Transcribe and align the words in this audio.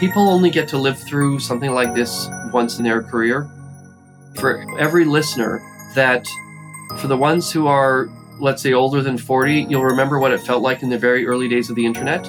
People 0.00 0.30
only 0.30 0.48
get 0.48 0.66
to 0.68 0.78
live 0.78 0.98
through 0.98 1.40
something 1.40 1.72
like 1.72 1.92
this 1.92 2.26
once 2.54 2.78
in 2.78 2.84
their 2.84 3.02
career. 3.02 3.50
For 4.36 4.64
every 4.78 5.04
listener, 5.04 5.60
that 5.94 6.26
for 6.98 7.06
the 7.06 7.18
ones 7.18 7.52
who 7.52 7.66
are, 7.66 8.08
let's 8.38 8.62
say, 8.62 8.72
older 8.72 9.02
than 9.02 9.18
40, 9.18 9.66
you'll 9.68 9.84
remember 9.84 10.18
what 10.18 10.32
it 10.32 10.40
felt 10.40 10.62
like 10.62 10.82
in 10.82 10.88
the 10.88 10.96
very 10.96 11.26
early 11.26 11.48
days 11.48 11.68
of 11.68 11.76
the 11.76 11.84
internet. 11.84 12.26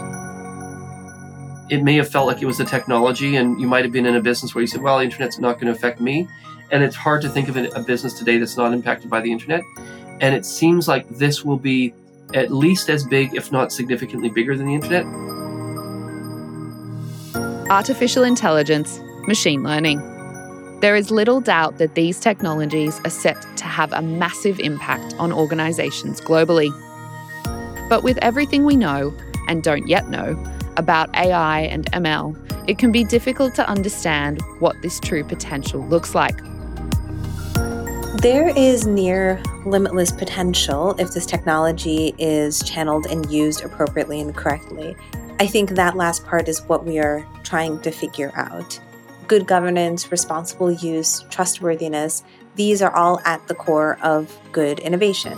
It 1.70 1.82
may 1.82 1.96
have 1.96 2.10
felt 2.10 2.28
like 2.28 2.42
it 2.42 2.46
was 2.46 2.58
the 2.58 2.66
technology, 2.66 3.38
and 3.38 3.58
you 3.62 3.68
might 3.68 3.86
have 3.86 3.94
been 3.94 4.06
in 4.06 4.18
a 4.18 4.22
business 4.22 4.54
where 4.54 4.62
you 4.62 4.68
said, 4.68 4.82
well, 4.82 4.98
the 4.98 5.06
internet's 5.06 5.40
not 5.40 5.54
going 5.54 5.68
to 5.68 5.72
affect 5.72 6.02
me. 6.02 6.28
And 6.72 6.84
it's 6.84 6.98
hard 6.98 7.22
to 7.22 7.30
think 7.30 7.48
of 7.48 7.56
a 7.56 7.82
business 7.84 8.14
today 8.20 8.38
that's 8.38 8.58
not 8.58 8.74
impacted 8.74 9.10
by 9.10 9.22
the 9.22 9.32
internet. 9.32 9.62
And 10.20 10.36
it 10.36 10.46
seems 10.46 10.90
like 10.90 11.08
this 11.08 11.46
will 11.46 11.58
be 11.58 11.94
at 12.34 12.52
least 12.52 12.90
as 12.90 13.06
big, 13.06 13.34
if 13.34 13.50
not 13.50 13.72
significantly 13.72 14.28
bigger 14.30 14.58
than 14.58 14.68
the 14.68 14.74
internet. 14.74 15.06
Artificial 17.72 18.26
intelligence, 18.26 19.00
machine 19.28 19.64
learning. 19.64 20.02
There 20.82 20.94
is 20.94 21.10
little 21.10 21.40
doubt 21.40 21.78
that 21.78 21.96
these 21.96 22.20
technologies 22.20 23.00
are 23.06 23.10
set 23.10 23.46
to 23.56 23.64
have 23.64 23.94
a 23.94 24.02
massive 24.02 24.60
impact 24.60 25.16
on 25.18 25.32
organisations 25.32 26.20
globally. 26.20 26.70
But 27.88 28.04
with 28.04 28.18
everything 28.18 28.66
we 28.66 28.76
know 28.76 29.14
and 29.48 29.64
don't 29.64 29.88
yet 29.88 30.10
know 30.10 30.38
about 30.76 31.16
AI 31.16 31.62
and 31.62 31.90
ML, 31.94 32.36
it 32.70 32.78
can 32.78 32.92
be 32.92 33.06
difficult 33.06 33.56
to 33.56 33.66
understand 33.70 34.42
what 34.60 34.76
this 34.82 35.00
true 35.00 35.24
potential 35.24 35.80
looks 35.88 36.14
like. 36.14 36.36
There 38.18 38.50
is 38.50 38.86
near 38.86 39.42
limitless 39.66 40.12
potential 40.12 40.94
if 41.00 41.14
this 41.14 41.26
technology 41.26 42.14
is 42.18 42.62
channeled 42.64 43.06
and 43.06 43.32
used 43.32 43.64
appropriately 43.64 44.20
and 44.20 44.36
correctly. 44.36 44.98
I 45.42 45.48
think 45.48 45.72
that 45.72 45.96
last 45.98 46.24
part 46.24 46.48
is 46.48 46.62
what 46.68 46.86
we 46.86 47.00
are 47.00 47.26
trying 47.42 47.82
to 47.82 47.90
figure 47.90 48.32
out. 48.36 48.80
Good 49.28 49.48
governance, 49.48 50.12
responsible 50.12 50.72
use, 50.72 51.26
trustworthiness, 51.32 52.24
these 52.58 52.80
are 52.80 52.96
all 52.96 53.20
at 53.26 53.48
the 53.48 53.56
core 53.56 53.98
of 54.04 54.38
good 54.52 54.78
innovation. 54.82 55.36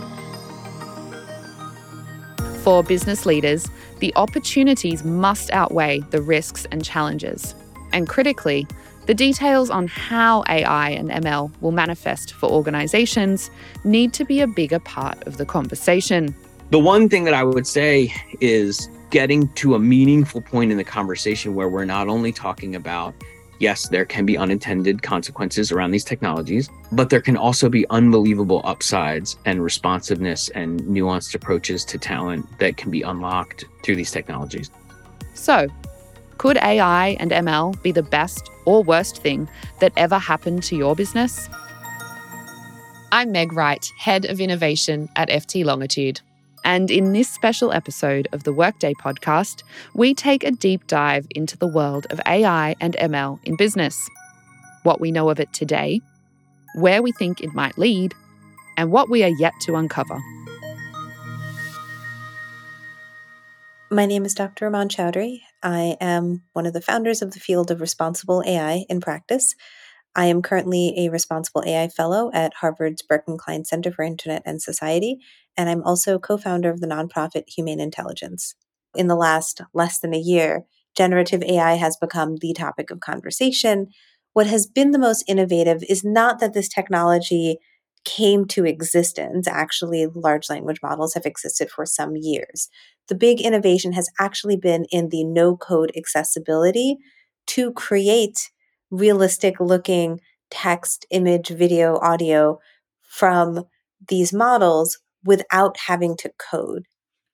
For 2.64 2.84
business 2.84 3.26
leaders, 3.26 3.66
the 4.00 4.14
opportunities 4.18 5.06
must 5.06 5.50
outweigh 5.52 6.02
the 6.10 6.22
risks 6.22 6.68
and 6.70 6.84
challenges. 6.84 7.56
And 7.94 8.06
critically, 8.06 8.68
the 9.06 9.14
details 9.14 9.70
on 9.70 9.88
how 9.88 10.44
AI 10.50 10.90
and 10.90 11.12
ML 11.12 11.50
will 11.62 11.72
manifest 11.72 12.34
for 12.34 12.50
organizations 12.50 13.50
need 13.86 14.12
to 14.16 14.26
be 14.26 14.42
a 14.42 14.48
bigger 14.48 14.80
part 14.80 15.26
of 15.26 15.38
the 15.38 15.46
conversation. 15.46 16.36
The 16.72 16.80
one 16.80 17.08
thing 17.08 17.24
that 17.24 17.34
I 17.34 17.46
would 17.46 17.68
say 17.68 18.14
is 18.42 18.90
getting 19.14 19.48
to 19.50 19.76
a 19.76 19.80
meaningful 19.80 20.42
point 20.42 20.72
in 20.72 20.78
the 20.78 20.84
conversation 20.84 21.54
where 21.54 21.70
we're 21.70 21.86
not 21.86 22.08
only 22.08 22.32
talking 22.32 22.76
about 22.76 23.14
yes, 23.60 23.88
there 23.90 24.06
can 24.06 24.26
be 24.26 24.36
unintended 24.38 25.04
consequences 25.04 25.72
around 25.72 25.92
these 25.92 26.04
technologies, 26.04 26.68
but 26.92 27.12
there 27.12 27.22
can 27.22 27.38
also 27.38 27.70
be 27.70 27.86
unbelievable 27.92 28.62
upsides 28.66 29.38
and 29.46 29.64
responsiveness 29.64 30.50
and 30.50 30.82
nuanced 30.82 31.36
approaches 31.36 31.86
to 31.86 32.00
talent 32.00 32.44
that 32.58 32.76
can 32.76 32.90
be 32.90 33.04
unlocked 33.04 33.66
through 33.84 33.96
these 33.96 34.10
technologies. 34.10 34.72
So, 35.36 35.68
could 36.40 36.58
AI 36.58 37.16
and 37.20 37.30
ML 37.30 37.82
be 37.84 37.92
the 37.92 38.02
best 38.02 38.50
or 38.66 38.82
worst 38.82 39.22
thing 39.22 39.48
that 39.80 39.94
ever 39.96 40.18
happened 40.18 40.64
to 40.64 40.76
your 40.76 40.96
business? 40.96 41.48
I'm 43.12 43.32
Meg 43.32 43.54
Wright, 43.54 43.88
Head 44.00 44.26
of 44.26 44.42
Innovation 44.42 45.08
at 45.16 45.30
FT 45.30 45.64
Longitude. 45.64 46.20
And 46.64 46.90
in 46.90 47.12
this 47.12 47.30
special 47.30 47.74
episode 47.74 48.28
of 48.32 48.44
the 48.44 48.54
Workday 48.54 48.94
podcast, 48.94 49.64
we 49.94 50.14
take 50.14 50.44
a 50.44 50.52
deep 50.52 50.88
dive 50.88 51.28
into 51.36 51.58
the 51.58 51.68
world 51.68 52.08
of 52.10 52.22
AI 52.26 52.76
and 52.80 52.96
ML 52.96 53.40
in 53.44 53.58
business, 53.58 54.10
what 54.84 55.02
we 55.02 55.12
know 55.12 55.30
of 55.30 55.40
it 55.40 55.52
today, 55.52 56.00
where 56.76 57.02
we 57.04 57.12
think 57.12 57.42
it 57.42 57.54
might 57.54 57.78
lead, 57.78 58.14
and 58.78 58.92
what 58.92 59.10
we 59.10 59.24
are 59.24 59.36
yet 59.40 59.54
to 59.62 59.76
uncover. 59.76 60.20
My 63.92 64.08
name 64.08 64.26
is 64.26 64.34
Dr. 64.34 64.72
Rumman 64.72 64.90
Chowdhury. 64.90 65.42
I 65.62 65.98
am 66.02 66.42
one 66.54 66.66
of 66.66 66.74
the 66.74 66.82
founders 66.82 67.22
of 67.22 67.34
the 67.34 67.40
field 67.40 67.70
of 67.70 67.80
responsible 67.80 68.42
AI 68.44 68.86
in 68.90 69.02
practice. 69.02 69.54
I 70.16 70.26
am 70.26 70.42
currently 70.42 70.94
a 70.98 71.10
responsible 71.10 71.64
AI 71.66 71.88
fellow 71.88 72.30
at 72.34 72.54
Harvard's 72.56 73.02
Berkman 73.02 73.38
Klein 73.38 73.66
Center 73.66 73.92
for 73.92 74.04
Internet 74.04 74.44
and 74.46 74.62
Society, 74.62 75.18
and 75.58 75.70
I'm 75.70 75.84
also 75.84 76.20
co 76.20 76.38
founder 76.38 76.70
of 76.70 76.82
the 76.82 76.88
nonprofit 76.88 77.44
Humane 77.48 77.80
Intelligence. 77.80 78.56
In 78.96 79.08
the 79.08 79.16
last 79.16 79.62
less 79.74 80.00
than 80.00 80.14
a 80.14 80.20
year, 80.20 80.66
generative 80.96 81.42
AI 81.44 81.74
has 81.74 81.98
become 81.98 82.36
the 82.42 82.54
topic 82.54 82.92
of 82.92 83.00
conversation. 83.00 83.88
What 84.34 84.48
has 84.48 84.68
been 84.68 84.92
the 84.92 85.00
most 85.00 85.24
innovative 85.28 85.84
is 85.90 86.04
not 86.04 86.40
that 86.40 86.54
this 86.54 86.70
technology 86.70 87.58
came 88.06 88.46
to 88.46 88.66
existence. 88.66 89.48
Actually, 89.48 90.08
large 90.14 90.50
language 90.50 90.80
models 90.84 91.14
have 91.14 91.26
existed 91.26 91.72
for 91.72 91.86
some 91.86 92.16
years. 92.16 92.70
The 93.08 93.16
big 93.16 93.42
innovation 93.42 93.94
has 93.94 94.10
actually 94.20 94.58
been 94.58 94.86
in 94.92 95.10
the 95.10 95.24
no 95.24 95.56
code 95.56 95.92
accessibility 95.96 96.98
to 97.48 97.72
create 97.74 98.52
realistic 98.94 99.60
looking 99.60 100.22
text, 100.52 101.06
image, 101.10 101.50
video, 101.50 101.98
audio 101.98 102.60
from 103.02 103.66
these 104.08 104.32
models 104.32 105.00
without 105.26 105.78
having 105.88 106.16
to 106.18 106.32
code. 106.38 106.86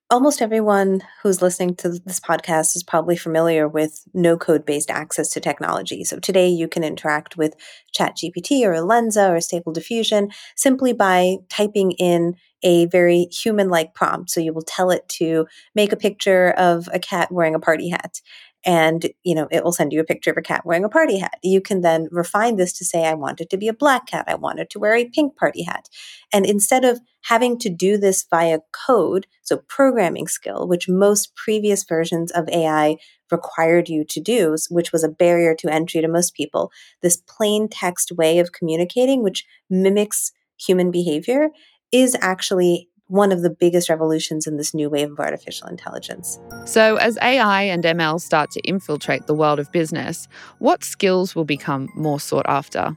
Almost 0.09 0.41
everyone 0.41 1.01
who's 1.21 1.41
listening 1.41 1.75
to 1.75 1.99
this 2.03 2.19
podcast 2.19 2.75
is 2.75 2.83
probably 2.83 3.15
familiar 3.15 3.67
with 3.67 4.03
no 4.13 4.37
code 4.37 4.65
based 4.65 4.89
access 4.89 5.29
to 5.31 5.39
technology. 5.39 6.03
So 6.03 6.17
today 6.17 6.47
you 6.47 6.67
can 6.67 6.83
interact 6.83 7.37
with 7.37 7.55
ChatGPT 7.95 8.63
or 8.63 8.73
Lensa 8.75 9.29
or 9.29 9.41
Stable 9.41 9.73
Diffusion 9.73 10.31
simply 10.55 10.93
by 10.93 11.37
typing 11.49 11.91
in 11.91 12.35
a 12.63 12.85
very 12.87 13.27
human 13.31 13.69
like 13.69 13.93
prompt. 13.93 14.31
So 14.31 14.39
you 14.41 14.53
will 14.53 14.63
tell 14.63 14.91
it 14.91 15.07
to 15.09 15.45
make 15.75 15.91
a 15.91 15.97
picture 15.97 16.51
of 16.51 16.89
a 16.91 16.99
cat 16.99 17.31
wearing 17.31 17.55
a 17.55 17.59
party 17.59 17.89
hat 17.89 18.21
and 18.65 19.07
you 19.23 19.35
know 19.35 19.47
it 19.51 19.63
will 19.63 19.71
send 19.71 19.93
you 19.93 19.99
a 19.99 20.05
picture 20.05 20.31
of 20.31 20.37
a 20.37 20.41
cat 20.41 20.65
wearing 20.65 20.83
a 20.83 20.89
party 20.89 21.19
hat. 21.19 21.39
You 21.43 21.61
can 21.61 21.81
then 21.81 22.07
refine 22.11 22.55
this 22.55 22.73
to 22.73 22.85
say 22.85 23.05
i 23.05 23.13
want 23.13 23.41
it 23.41 23.49
to 23.49 23.57
be 23.57 23.67
a 23.67 23.73
black 23.73 24.07
cat. 24.07 24.25
I 24.27 24.35
want 24.35 24.59
it 24.59 24.69
to 24.71 24.79
wear 24.79 24.93
a 24.93 25.05
pink 25.05 25.35
party 25.35 25.63
hat. 25.63 25.89
And 26.33 26.45
instead 26.45 26.83
of 26.85 26.99
having 27.21 27.57
to 27.59 27.69
do 27.69 27.97
this 27.97 28.25
via 28.29 28.59
code 28.71 29.27
so 29.43 29.57
programming 29.67 30.27
skill 30.27 30.67
which 30.67 30.87
most 30.87 31.35
previous 31.35 31.83
versions 31.83 32.31
of 32.31 32.47
ai 32.49 32.95
required 33.31 33.89
you 33.89 34.03
to 34.05 34.19
do 34.21 34.55
which 34.69 34.91
was 34.91 35.03
a 35.03 35.09
barrier 35.09 35.53
to 35.53 35.71
entry 35.71 36.01
to 36.01 36.07
most 36.07 36.33
people 36.33 36.71
this 37.01 37.17
plain 37.17 37.67
text 37.67 38.11
way 38.13 38.39
of 38.39 38.51
communicating 38.51 39.21
which 39.21 39.45
mimics 39.69 40.31
human 40.57 40.91
behavior 40.91 41.49
is 41.91 42.15
actually 42.21 42.89
one 43.09 43.31
of 43.31 43.41
the 43.41 43.49
biggest 43.49 43.89
revolutions 43.89 44.47
in 44.47 44.55
this 44.57 44.73
new 44.73 44.89
wave 44.89 45.11
of 45.11 45.19
artificial 45.19 45.67
intelligence. 45.67 46.39
So, 46.65 46.95
as 46.97 47.17
AI 47.21 47.63
and 47.63 47.83
ML 47.83 48.21
start 48.21 48.51
to 48.51 48.61
infiltrate 48.61 49.25
the 49.25 49.33
world 49.33 49.59
of 49.59 49.71
business, 49.71 50.27
what 50.59 50.83
skills 50.83 51.35
will 51.35 51.45
become 51.45 51.89
more 51.95 52.19
sought 52.19 52.45
after? 52.47 52.95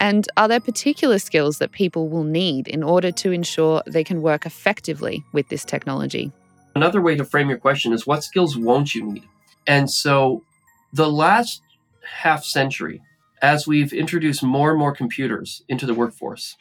And 0.00 0.28
are 0.36 0.48
there 0.48 0.60
particular 0.60 1.18
skills 1.18 1.58
that 1.58 1.72
people 1.72 2.08
will 2.08 2.24
need 2.24 2.68
in 2.68 2.82
order 2.82 3.10
to 3.12 3.32
ensure 3.32 3.82
they 3.86 4.04
can 4.04 4.22
work 4.22 4.46
effectively 4.46 5.24
with 5.32 5.48
this 5.48 5.64
technology? 5.64 6.32
Another 6.76 7.02
way 7.02 7.16
to 7.16 7.24
frame 7.24 7.48
your 7.48 7.58
question 7.58 7.92
is 7.92 8.06
what 8.06 8.22
skills 8.22 8.56
won't 8.56 8.94
you 8.94 9.04
need? 9.04 9.24
And 9.66 9.90
so, 9.90 10.44
the 10.92 11.10
last 11.10 11.62
half 12.02 12.44
century, 12.44 13.02
as 13.42 13.66
we've 13.66 13.92
introduced 13.92 14.42
more 14.42 14.70
and 14.70 14.78
more 14.78 14.94
computers 14.94 15.62
into 15.68 15.84
the 15.84 15.94
workforce, 15.94 16.56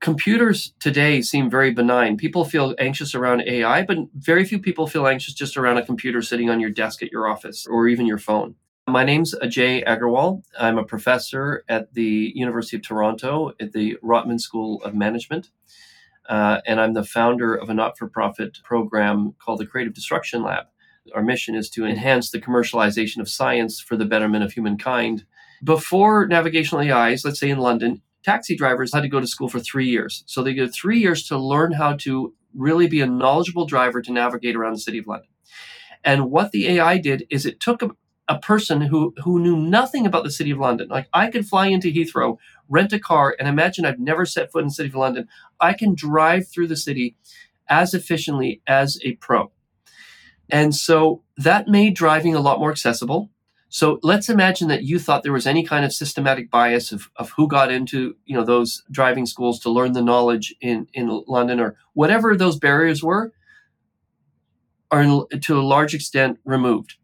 computers 0.00 0.74
today 0.80 1.22
seem 1.22 1.50
very 1.50 1.72
benign. 1.72 2.16
People 2.16 2.44
feel 2.44 2.74
anxious 2.78 3.14
around 3.14 3.42
AI, 3.42 3.82
but 3.82 3.98
very 4.14 4.44
few 4.44 4.58
people 4.58 4.86
feel 4.86 5.06
anxious 5.06 5.34
just 5.34 5.56
around 5.56 5.78
a 5.78 5.84
computer 5.84 6.22
sitting 6.22 6.50
on 6.50 6.60
your 6.60 6.70
desk 6.70 7.02
at 7.02 7.12
your 7.12 7.28
office 7.28 7.66
or 7.66 7.88
even 7.88 8.06
your 8.06 8.18
phone. 8.18 8.54
My 8.86 9.04
name's 9.04 9.34
Ajay 9.34 9.84
Agrawal. 9.86 10.42
I'm 10.58 10.78
a 10.78 10.84
professor 10.84 11.64
at 11.68 11.92
the 11.92 12.32
University 12.34 12.76
of 12.76 12.82
Toronto 12.82 13.52
at 13.60 13.72
the 13.72 13.98
Rotman 14.02 14.40
School 14.40 14.82
of 14.82 14.94
Management. 14.94 15.50
Uh, 16.28 16.60
and 16.66 16.80
I'm 16.80 16.94
the 16.94 17.04
founder 17.04 17.54
of 17.54 17.68
a 17.68 17.74
not 17.74 17.98
for 17.98 18.06
profit 18.06 18.58
program 18.62 19.34
called 19.38 19.60
the 19.60 19.66
Creative 19.66 19.94
Destruction 19.94 20.42
Lab. 20.42 20.66
Our 21.14 21.22
mission 21.22 21.54
is 21.54 21.70
to 21.70 21.86
enhance 21.86 22.30
the 22.30 22.40
commercialization 22.40 23.18
of 23.18 23.28
science 23.28 23.80
for 23.80 23.96
the 23.96 24.04
betterment 24.04 24.44
of 24.44 24.52
humankind. 24.52 25.24
Before 25.64 26.26
navigational 26.26 26.82
AIs, 26.82 27.24
let's 27.24 27.40
say 27.40 27.50
in 27.50 27.58
London, 27.58 28.02
taxi 28.24 28.56
drivers 28.56 28.92
had 28.92 29.02
to 29.02 29.08
go 29.08 29.20
to 29.20 29.26
school 29.26 29.48
for 29.48 29.60
three 29.60 29.88
years. 29.88 30.24
So 30.26 30.42
they 30.42 30.54
get 30.54 30.74
three 30.74 30.98
years 30.98 31.26
to 31.28 31.38
learn 31.38 31.72
how 31.72 31.94
to 31.98 32.34
really 32.54 32.88
be 32.88 33.00
a 33.00 33.06
knowledgeable 33.06 33.66
driver 33.66 34.02
to 34.02 34.12
navigate 34.12 34.56
around 34.56 34.74
the 34.74 34.80
city 34.80 34.98
of 34.98 35.06
London. 35.06 35.28
And 36.04 36.30
what 36.30 36.52
the 36.52 36.68
AI 36.68 36.98
did 36.98 37.26
is 37.30 37.44
it 37.44 37.60
took 37.60 37.82
a, 37.82 37.90
a 38.28 38.38
person 38.38 38.80
who, 38.82 39.14
who 39.24 39.40
knew 39.40 39.56
nothing 39.56 40.06
about 40.06 40.24
the 40.24 40.30
city 40.30 40.50
of 40.50 40.58
London. 40.58 40.88
Like 40.88 41.08
I 41.12 41.30
could 41.30 41.46
fly 41.46 41.66
into 41.66 41.92
Heathrow, 41.92 42.38
rent 42.68 42.92
a 42.92 42.98
car, 42.98 43.34
and 43.38 43.48
imagine 43.48 43.84
I've 43.84 43.98
never 43.98 44.24
set 44.24 44.52
foot 44.52 44.62
in 44.62 44.68
the 44.68 44.74
city 44.74 44.88
of 44.88 44.94
London. 44.94 45.28
I 45.60 45.72
can 45.72 45.94
drive 45.94 46.48
through 46.48 46.68
the 46.68 46.76
city 46.76 47.16
as 47.68 47.94
efficiently 47.94 48.62
as 48.66 48.98
a 49.04 49.14
pro. 49.14 49.52
And 50.50 50.74
so 50.74 51.22
that 51.36 51.68
made 51.68 51.94
driving 51.94 52.34
a 52.34 52.40
lot 52.40 52.58
more 52.58 52.70
accessible. 52.70 53.30
So 53.70 53.98
let's 54.02 54.30
imagine 54.30 54.68
that 54.68 54.84
you 54.84 54.98
thought 54.98 55.22
there 55.22 55.32
was 55.32 55.46
any 55.46 55.62
kind 55.62 55.84
of 55.84 55.92
systematic 55.92 56.50
bias 56.50 56.90
of, 56.90 57.10
of 57.16 57.30
who 57.32 57.46
got 57.46 57.70
into 57.70 58.16
you 58.24 58.34
know 58.34 58.44
those 58.44 58.82
driving 58.90 59.26
schools 59.26 59.60
to 59.60 59.70
learn 59.70 59.92
the 59.92 60.02
knowledge 60.02 60.54
in, 60.60 60.86
in 60.94 61.22
London 61.26 61.60
or 61.60 61.76
whatever 61.92 62.34
those 62.34 62.58
barriers 62.58 63.02
were 63.02 63.32
are 64.90 65.02
in, 65.02 65.26
to 65.40 65.58
a 65.58 65.62
large 65.62 65.94
extent 65.94 66.38
removed. 66.44 66.94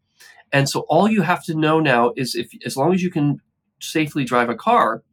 And 0.51 0.67
so 0.67 0.81
all 0.81 1.07
you 1.07 1.21
have 1.21 1.43
to 1.45 1.53
know 1.53 1.79
now 1.79 2.13
is 2.15 2.33
if 2.33 2.49
as 2.65 2.75
long 2.75 2.93
as 2.93 3.03
you 3.03 3.11
can 3.11 3.41
safely 3.79 4.23
drive 4.23 4.49
a 4.49 4.55
car, 4.55 5.03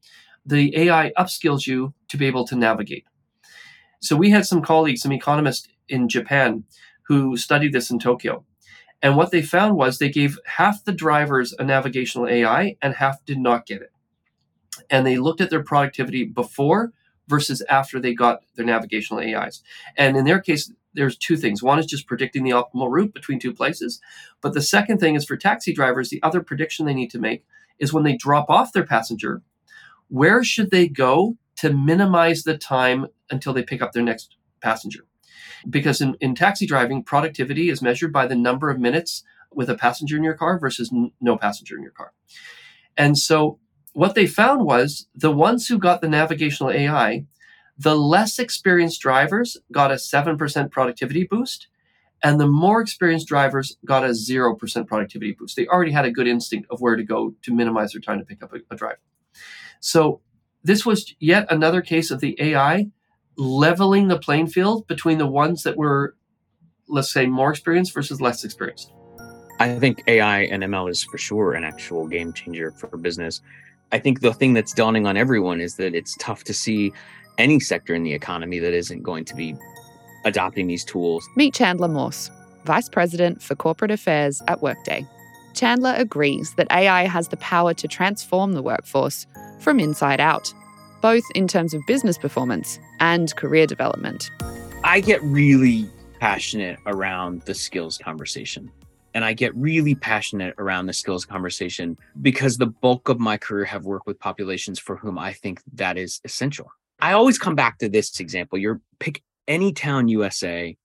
the 0.47 0.77
AI 0.77 1.13
upskills 1.19 1.67
you 1.67 1.93
to 2.09 2.17
be 2.17 2.27
able 2.27 2.47
to 2.47 2.57
navigate. 2.57 3.05
So 4.01 4.17
we 4.17 4.31
had 4.31 4.47
some 4.47 4.63
colleagues, 4.63 5.03
some 5.03 5.13
economists 5.13 5.69
in 5.89 6.09
Japan 6.09 6.65
who 7.09 7.37
studied 7.37 7.73
this 7.73 7.91
in 7.91 7.99
Tokyo. 7.99 8.45
And 9.03 9.17
what 9.17 9.33
they 9.33 9.43
found 9.43 9.77
was 9.77 9.99
they 9.99 10.09
gave 10.09 10.39
half 10.47 10.85
the 10.85 10.93
drivers 10.93 11.53
a 11.59 11.65
navigational 11.65 12.29
AI 12.29 12.77
and 12.81 12.95
half 12.95 13.25
did 13.25 13.39
not 13.39 13.67
get 13.67 13.83
it. 13.83 13.93
And 14.89 15.05
they 15.05 15.19
looked 15.19 15.41
at 15.41 15.51
their 15.51 15.63
productivity 15.63 16.25
before 16.25 16.93
versus 17.29 17.63
after 17.63 17.99
they 17.99 18.15
got 18.15 18.43
their 18.55 18.65
navigational 18.65 19.21
AIs. 19.21 19.63
And 19.97 20.17
in 20.17 20.25
their 20.25 20.41
case, 20.41 20.73
there's 20.95 21.17
two 21.17 21.37
things. 21.37 21.63
One 21.63 21.79
is 21.79 21.87
just 21.87 22.07
predicting 22.07 22.45
the 22.45 22.51
optimal 22.51 22.91
route 22.91 23.15
between 23.15 23.39
two 23.39 23.53
places. 23.53 24.01
But 24.41 24.55
the 24.55 24.61
second 24.61 24.99
thing 24.99 25.15
is 25.15 25.25
for 25.25 25.37
taxi 25.37 25.73
drivers, 25.73 26.11
the 26.11 26.23
other 26.23 26.43
prediction 26.43 26.87
they 26.87 26.95
need 26.95 27.11
to 27.11 27.19
make 27.19 27.45
is 27.79 27.93
when 27.93 28.05
they 28.05 28.17
drop 28.17 28.47
off 28.49 28.73
their 28.73 28.87
passenger, 28.87 29.43
where 30.09 30.45
should 30.45 30.71
they 30.71 30.89
go 30.89 31.37
to 31.57 31.73
minimize 31.73 32.43
the 32.43 32.57
time 32.57 33.07
until 33.31 33.53
they 33.53 33.63
pick 33.63 33.83
up 33.83 33.93
their 33.93 34.03
next 34.03 34.37
passenger? 34.61 35.07
Because 35.69 36.01
in, 36.01 36.17
in 36.21 36.35
taxi 36.35 36.67
driving, 36.67 37.03
productivity 37.03 37.69
is 37.69 37.83
measured 37.83 38.13
by 38.13 38.27
the 38.27 38.35
number 38.35 38.71
of 38.71 38.79
minutes 38.79 39.23
with 39.55 39.71
a 39.71 39.77
passenger 39.77 40.17
in 40.17 40.25
your 40.25 40.35
car 40.35 40.59
versus 40.59 40.91
n- 40.93 41.13
no 41.21 41.37
passenger 41.37 41.77
in 41.77 41.83
your 41.83 41.93
car. 41.93 42.13
And 42.97 43.19
so 43.19 43.59
what 43.93 44.15
they 44.15 44.27
found 44.27 44.65
was 44.65 45.07
the 45.15 45.31
ones 45.31 45.67
who 45.67 45.79
got 45.79 46.01
the 46.01 46.09
navigational 46.09 46.71
AI, 46.71 47.27
the 47.79 47.95
less 47.95 48.39
experienced 48.39 49.01
drivers 49.01 49.57
got 49.71 49.91
a 49.91 49.97
7% 49.97 50.71
productivity 50.71 51.25
boost, 51.25 51.69
and 52.23 52.41
the 52.41 52.47
more 52.47 52.81
experienced 52.81 53.27
drivers 53.27 53.77
got 53.85 54.05
a 54.05 54.09
0% 54.09 54.87
productivity 54.87 55.33
boost. 55.33 55.57
They 55.57 55.67
already 55.67 55.93
had 55.93 56.05
a 56.05 56.11
good 56.11 56.29
instinct 56.29 56.69
of 56.71 56.81
where 56.81 56.97
to 56.97 57.03
go 57.03 57.35
to 57.43 57.55
minimize 57.55 57.93
their 57.93 58.01
time 58.01 58.19
to 58.19 58.25
pick 58.25 58.43
up 58.43 58.53
a, 58.53 58.59
a 58.71 58.77
drive. 58.77 58.99
So 59.81 60.21
this 60.63 60.87
was 60.87 61.15
yet 61.19 61.51
another 61.51 61.83
case 61.83 62.11
of 62.11 62.21
the 62.21 62.37
AI 62.41 62.91
leveling 63.37 64.09
the 64.09 64.19
playing 64.19 64.47
field 64.47 64.87
between 64.87 65.19
the 65.19 65.27
ones 65.27 65.63
that 65.63 65.77
were, 65.77 66.15
let's 66.89 67.13
say, 67.13 67.27
more 67.27 67.51
experienced 67.51 67.95
versus 67.95 68.21
less 68.21 68.45
experienced. 68.45 68.93
I 69.59 69.79
think 69.79 70.03
AI 70.07 70.41
and 70.41 70.63
ML 70.63 70.91
is 70.91 71.05
for 71.05 71.19
sure 71.19 71.55
an 71.55 71.65
actual 71.65 72.07
game 72.07 72.33
changer 72.33 72.73
for 72.73 72.97
business. 72.97 73.41
I 73.93 73.99
think 73.99 74.21
the 74.21 74.33
thing 74.33 74.55
that's 74.55 74.73
dawning 74.73 75.07
on 75.07 75.17
everyone 75.17 75.61
is 75.61 75.77
that 75.77 75.95
it's 75.95 76.17
tough 76.19 76.45
to 76.45 76.55
see 76.55 76.93
any 77.39 77.61
sector 77.61 77.95
in 77.95 78.03
the 78.03 78.13
economy 78.13 78.59
that 78.59 78.73
isn't 78.73 79.03
going 79.03 79.25
to 79.27 79.37
be 79.37 79.55
adopting 80.25 80.67
these 80.67 80.85
tools. 80.85 81.27
Meet 81.37 81.55
Chandler 81.55 81.89
Morse, 81.89 82.31
Vice 82.65 82.89
President 82.89 83.43
for 83.43 83.55
Corporate 83.55 83.91
Affairs 83.91 84.43
at 84.49 84.63
Workday. 84.63 85.07
Chandler 85.55 85.95
agrees 85.97 86.55
that 86.57 86.67
AI 86.71 87.07
has 87.07 87.29
the 87.29 87.37
power 87.37 87.75
to 87.75 87.87
transform 87.87 88.53
the 88.53 88.63
workforce 88.63 89.27
from 89.61 89.79
inside 89.79 90.21
out, 90.21 90.53
both 91.03 91.25
in 91.35 91.47
terms 91.47 91.75
of 91.75 91.85
business 91.87 92.17
performance 92.17 92.79
and 93.01 93.35
career 93.37 93.67
development. 93.67 94.31
I 94.85 95.01
get 95.01 95.23
really 95.23 95.91
passionate 96.19 96.79
around 96.87 97.43
the 97.43 97.55
skills 97.55 97.99
conversation. 97.99 98.71
And 99.15 99.25
I 99.25 99.35
get 99.35 99.55
really 99.55 99.95
passionate 99.95 100.55
around 100.57 100.87
the 100.87 100.93
skills 100.93 101.27
conversation 101.27 101.99
because 102.23 102.57
the 102.57 102.67
bulk 102.67 103.09
of 103.09 103.21
my 103.21 103.37
career 103.37 103.67
have 103.67 103.85
worked 103.85 104.07
with 104.07 104.19
populations 104.19 104.79
for 104.79 104.97
whom 104.97 105.19
I 105.19 105.33
think 105.33 105.61
that 105.75 105.99
is 105.99 106.21
essential. 106.25 106.71
I 107.01 107.13
always 107.13 107.39
come 107.39 107.55
back 107.55 107.79
to 107.79 107.89
this 107.89 108.21
example. 108.21 108.59
You're 108.59 108.81
pick 109.01 109.23
any 109.49 109.73
town 109.73 110.09
USA 110.09 110.77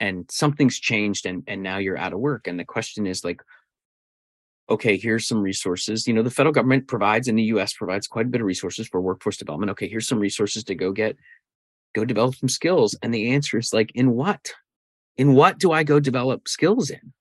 and 0.00 0.24
something's 0.30 0.78
changed 0.78 1.26
and 1.26 1.42
and 1.46 1.62
now 1.62 1.78
you're 1.78 1.98
out 1.98 2.12
of 2.12 2.18
work 2.18 2.46
and 2.46 2.58
the 2.58 2.64
question 2.64 3.06
is 3.06 3.24
like 3.24 3.42
okay, 4.68 4.96
here's 4.96 5.26
some 5.26 5.40
resources. 5.40 6.06
You 6.06 6.14
know, 6.14 6.22
the 6.22 6.30
federal 6.30 6.52
government 6.52 6.88
provides 6.88 7.28
in 7.28 7.36
the 7.36 7.44
US 7.44 7.72
provides 7.72 8.06
quite 8.06 8.26
a 8.26 8.28
bit 8.28 8.40
of 8.40 8.46
resources 8.46 8.88
for 8.88 9.00
workforce 9.00 9.36
development. 9.36 9.70
Okay, 9.70 9.88
here's 9.88 10.08
some 10.08 10.18
resources 10.18 10.64
to 10.64 10.74
go 10.74 10.92
get, 10.92 11.16
go 11.94 12.04
develop 12.04 12.34
some 12.34 12.48
skills. 12.48 12.96
And 13.02 13.14
the 13.14 13.30
answer 13.30 13.58
is 13.58 13.72
like, 13.72 13.92
in 13.94 14.12
what? 14.12 14.52
In 15.16 15.34
what 15.34 15.58
do 15.58 15.72
I 15.72 15.82
go 15.82 16.00
develop 16.00 16.48
skills 16.48 16.90
in? 16.90 17.12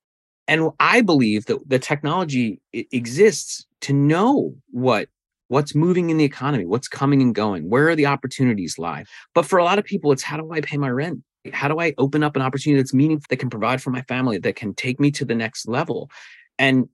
And 0.48 0.70
I 0.80 1.02
believe 1.02 1.46
that 1.46 1.68
the 1.68 1.80
technology 1.80 2.60
exists 2.74 3.66
to 3.82 3.94
know 3.94 4.56
what 4.72 5.10
what's 5.48 5.76
moving 5.76 6.10
in 6.10 6.18
the 6.18 6.24
economy, 6.24 6.66
what's 6.66 6.88
coming 6.88 7.22
and 7.22 7.36
going, 7.36 7.70
where 7.70 7.88
are 7.90 7.96
the 7.96 8.08
opportunities 8.08 8.80
lie. 8.80 9.06
But 9.36 9.46
for 9.46 9.60
a 9.60 9.64
lot 9.64 9.78
of 9.78 9.86
people, 9.86 10.12
it's 10.12 10.24
how 10.24 10.38
do 10.38 10.52
I 10.52 10.62
pay 10.62 10.78
my 10.78 10.90
rent? 10.90 11.22
How 11.54 11.68
do 11.68 11.80
I 11.80 11.94
open 12.00 12.24
up 12.24 12.36
an 12.36 12.42
opportunity 12.42 12.82
that's 12.82 12.96
meaningful, 12.96 13.28
that 13.30 13.38
can 13.38 13.52
provide 13.52 13.80
for 13.82 13.92
my 13.92 14.02
family, 14.04 14.40
that 14.40 14.56
can 14.56 14.74
take 14.74 15.00
me 15.00 15.12
to 15.12 15.26
the 15.26 15.36
next 15.36 15.68
level? 15.68 16.10
And 16.58 16.90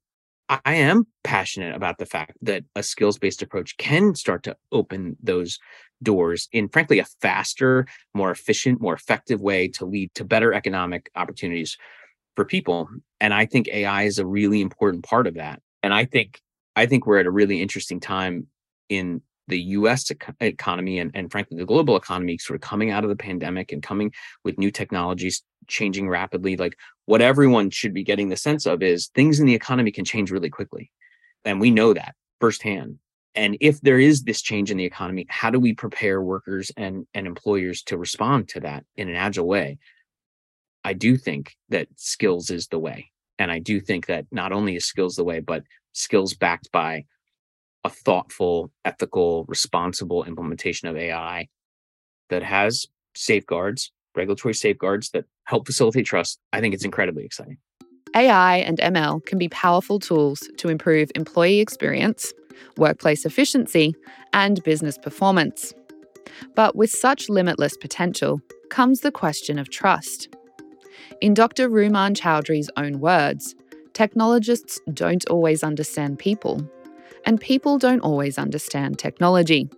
I 0.66 0.76
am 0.76 1.06
passionate 1.24 1.76
about 1.76 1.98
the 1.98 2.06
fact 2.06 2.34
that 2.42 2.64
a 2.76 2.84
skills 2.84 3.18
based 3.18 3.42
approach 3.42 3.78
can 3.78 4.16
start 4.16 4.44
to 4.44 4.58
open 4.72 5.16
those 5.24 5.60
doors 6.04 6.50
in, 6.52 6.68
frankly, 6.68 7.00
a 7.00 7.06
faster, 7.22 7.86
more 8.14 8.32
efficient, 8.32 8.82
more 8.82 8.94
effective 8.94 9.40
way 9.40 9.68
to 9.70 9.86
lead 9.86 10.14
to 10.16 10.26
better 10.26 10.54
economic 10.54 11.10
opportunities 11.16 11.78
for 12.36 12.46
people. 12.46 12.90
And 13.20 13.34
I 13.34 13.46
think 13.46 13.68
AI 13.70 14.04
is 14.04 14.20
a 14.20 14.26
really 14.26 14.62
important 14.62 15.06
part 15.06 15.28
of 15.28 15.36
that. 15.36 15.62
And 15.84 15.94
I 15.94 16.06
think 16.06 16.42
I 16.76 16.86
think 16.86 17.06
we're 17.06 17.20
at 17.20 17.26
a 17.28 17.32
really 17.32 17.62
interesting 17.62 18.00
time 18.00 18.48
in 18.90 19.22
the 19.48 19.60
US 19.60 20.12
economy 20.40 21.00
and, 21.00 21.12
and 21.14 21.32
frankly 21.32 21.58
the 21.58 21.66
global 21.66 21.96
economy 21.96 22.38
sort 22.38 22.56
of 22.56 22.62
coming 22.62 22.92
out 22.92 23.04
of 23.04 23.10
the 23.10 23.16
pandemic 23.16 23.72
and 23.72 23.84
coming 23.84 24.12
with 24.44 24.58
new 24.58 24.72
technologies 24.72 25.44
changing 25.68 26.10
rapidly 26.10 26.58
like 26.58 26.78
what 27.06 27.22
everyone 27.22 27.70
should 27.70 27.94
be 27.94 28.04
getting 28.04 28.30
the 28.30 28.38
sense 28.38 28.66
of 28.66 28.82
is 28.82 29.08
things 29.08 29.40
in 29.40 29.46
the 29.46 29.56
economy 29.56 29.92
can 29.92 30.06
change 30.06 30.32
really 30.32 30.50
quickly. 30.50 30.92
And 31.46 31.60
we 31.60 31.72
know 31.72 31.94
that 31.94 32.16
firsthand. 32.40 33.00
And 33.34 33.58
if 33.62 33.80
there 33.82 34.00
is 34.00 34.24
this 34.24 34.42
change 34.42 34.72
in 34.72 34.78
the 34.78 34.86
economy 34.86 35.26
how 35.30 35.50
do 35.50 35.60
we 35.60 35.74
prepare 35.74 36.22
workers 36.22 36.72
and 36.78 37.06
and 37.14 37.28
employers 37.28 37.84
to 37.84 37.98
respond 37.98 38.50
to 38.50 38.62
that 38.62 38.86
in 38.96 39.10
an 39.10 39.16
agile 39.16 39.48
way? 39.48 39.78
I 40.84 40.94
do 40.94 41.18
think 41.18 41.56
that 41.70 41.88
skills 41.96 42.50
is 42.50 42.68
the 42.68 42.80
way. 42.80 43.12
And 43.40 43.52
i 43.52 43.60
do 43.60 43.80
think 43.80 44.06
that 44.06 44.26
not 44.32 44.52
only 44.52 44.76
is 44.76 44.86
skills 44.86 45.16
the 45.16 45.24
way 45.24 45.40
but 45.40 45.64
skills 45.94 46.36
backed 46.36 46.72
by 46.72 47.06
a 47.84 47.90
thoughtful, 47.90 48.72
ethical, 48.86 49.46
responsible 49.48 50.24
implementation 50.24 50.88
of 50.88 50.96
AI 50.96 51.48
that 52.30 52.44
has 52.44 52.88
safeguards, 53.16 53.92
regulatory 54.16 54.54
safeguards 54.54 55.10
that 55.12 55.26
help 55.46 55.66
facilitate 55.66 56.06
trust, 56.06 56.40
I 56.54 56.62
think 56.62 56.74
it's 56.74 56.86
incredibly 56.86 57.26
exciting. 57.26 57.58
AI 58.16 58.58
and 58.58 58.78
ML 58.80 59.26
can 59.26 59.38
be 59.38 59.50
powerful 59.50 60.00
tools 60.00 60.48
to 60.58 60.70
improve 60.70 61.12
employee 61.16 61.60
experience, 61.60 62.34
workplace 62.78 63.26
efficiency, 63.26 63.96
and 64.34 64.62
business 64.64 64.98
performance. 64.98 65.74
But 66.56 66.76
with 66.76 66.90
such 66.90 67.30
limitless 67.30 67.78
potential 67.78 68.42
comes 68.70 69.02
the 69.02 69.12
question 69.12 69.58
of 69.58 69.70
trust. 69.70 70.30
In 71.22 71.34
Dr. 71.34 71.70
Rumman 71.70 72.16
Chowdhury's 72.16 72.70
own 72.78 73.00
words, 73.00 73.56
technologists 73.94 74.80
don't 74.94 75.26
always 75.30 75.64
understand 75.64 76.20
people 76.20 76.68
and 77.26 77.40
people 77.40 77.78
don't 77.78 78.02
always 78.02 78.38
understand 78.38 79.00
technology. 79.00 79.70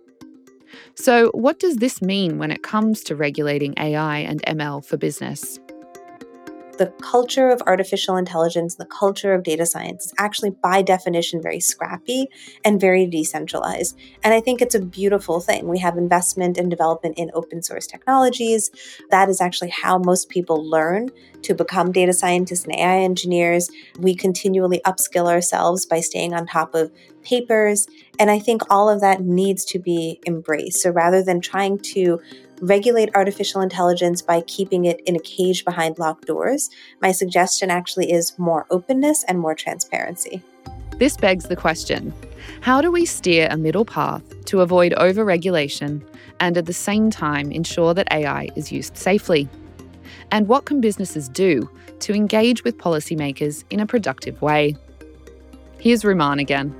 So, 0.96 1.30
what 1.32 1.58
does 1.58 1.76
this 1.76 2.02
mean 2.02 2.38
when 2.38 2.50
it 2.50 2.62
comes 2.62 3.02
to 3.04 3.16
regulating 3.16 3.74
AI 3.78 4.18
and 4.18 4.42
ML 4.42 4.84
for 4.84 4.96
business? 4.96 5.58
The 6.74 6.92
culture 7.02 7.50
of 7.50 7.62
artificial 7.66 8.16
intelligence, 8.16 8.76
the 8.76 8.86
culture 8.86 9.34
of 9.34 9.42
data 9.42 9.66
science 9.66 10.06
is 10.06 10.14
actually 10.18 10.50
by 10.50 10.82
definition 10.82 11.42
very 11.42 11.60
scrappy 11.60 12.28
and 12.64 12.80
very 12.80 13.06
decentralized. 13.06 13.98
And 14.22 14.34
I 14.34 14.40
think 14.40 14.60
it's 14.60 14.74
a 14.74 14.80
beautiful 14.80 15.40
thing. 15.40 15.68
We 15.68 15.78
have 15.80 15.96
investment 15.96 16.58
and 16.58 16.70
development 16.70 17.18
in 17.18 17.30
open 17.34 17.62
source 17.62 17.86
technologies. 17.86 18.70
That 19.10 19.28
is 19.28 19.40
actually 19.40 19.70
how 19.70 19.98
most 19.98 20.28
people 20.28 20.68
learn 20.68 21.10
to 21.42 21.54
become 21.54 21.92
data 21.92 22.12
scientists 22.12 22.64
and 22.64 22.74
AI 22.74 23.00
engineers. 23.00 23.70
We 23.98 24.14
continually 24.14 24.80
upskill 24.84 25.30
ourselves 25.30 25.86
by 25.86 26.00
staying 26.00 26.34
on 26.34 26.46
top 26.46 26.74
of 26.74 26.90
papers. 27.22 27.86
And 28.18 28.30
I 28.30 28.38
think 28.38 28.62
all 28.70 28.88
of 28.88 29.00
that 29.00 29.20
needs 29.20 29.64
to 29.66 29.78
be 29.78 30.20
embraced. 30.26 30.82
So 30.82 30.90
rather 30.90 31.22
than 31.22 31.40
trying 31.40 31.78
to 31.78 32.20
regulate 32.60 33.10
artificial 33.14 33.60
intelligence 33.60 34.22
by 34.22 34.40
keeping 34.42 34.84
it 34.84 35.00
in 35.06 35.16
a 35.16 35.20
cage 35.20 35.64
behind 35.64 35.98
locked 35.98 36.26
doors, 36.26 36.70
my 37.00 37.12
suggestion 37.12 37.70
actually 37.70 38.12
is 38.12 38.38
more 38.38 38.66
openness 38.70 39.24
and 39.24 39.38
more 39.38 39.54
transparency. 39.54 40.42
This 40.98 41.16
begs 41.16 41.44
the 41.44 41.56
question 41.56 42.12
how 42.60 42.80
do 42.80 42.90
we 42.90 43.04
steer 43.04 43.48
a 43.50 43.56
middle 43.56 43.84
path 43.84 44.22
to 44.46 44.60
avoid 44.60 44.92
overregulation 44.92 46.02
and 46.40 46.56
at 46.56 46.66
the 46.66 46.72
same 46.72 47.10
time 47.10 47.50
ensure 47.50 47.94
that 47.94 48.12
AI 48.12 48.48
is 48.54 48.70
used 48.70 48.96
safely? 48.96 49.48
And 50.30 50.48
what 50.48 50.64
can 50.64 50.80
businesses 50.80 51.28
do 51.28 51.68
to 52.00 52.14
engage 52.14 52.64
with 52.64 52.78
policymakers 52.78 53.64
in 53.70 53.80
a 53.80 53.86
productive 53.86 54.40
way? 54.42 54.76
Here's 55.78 56.02
Rumman 56.02 56.40
again. 56.40 56.74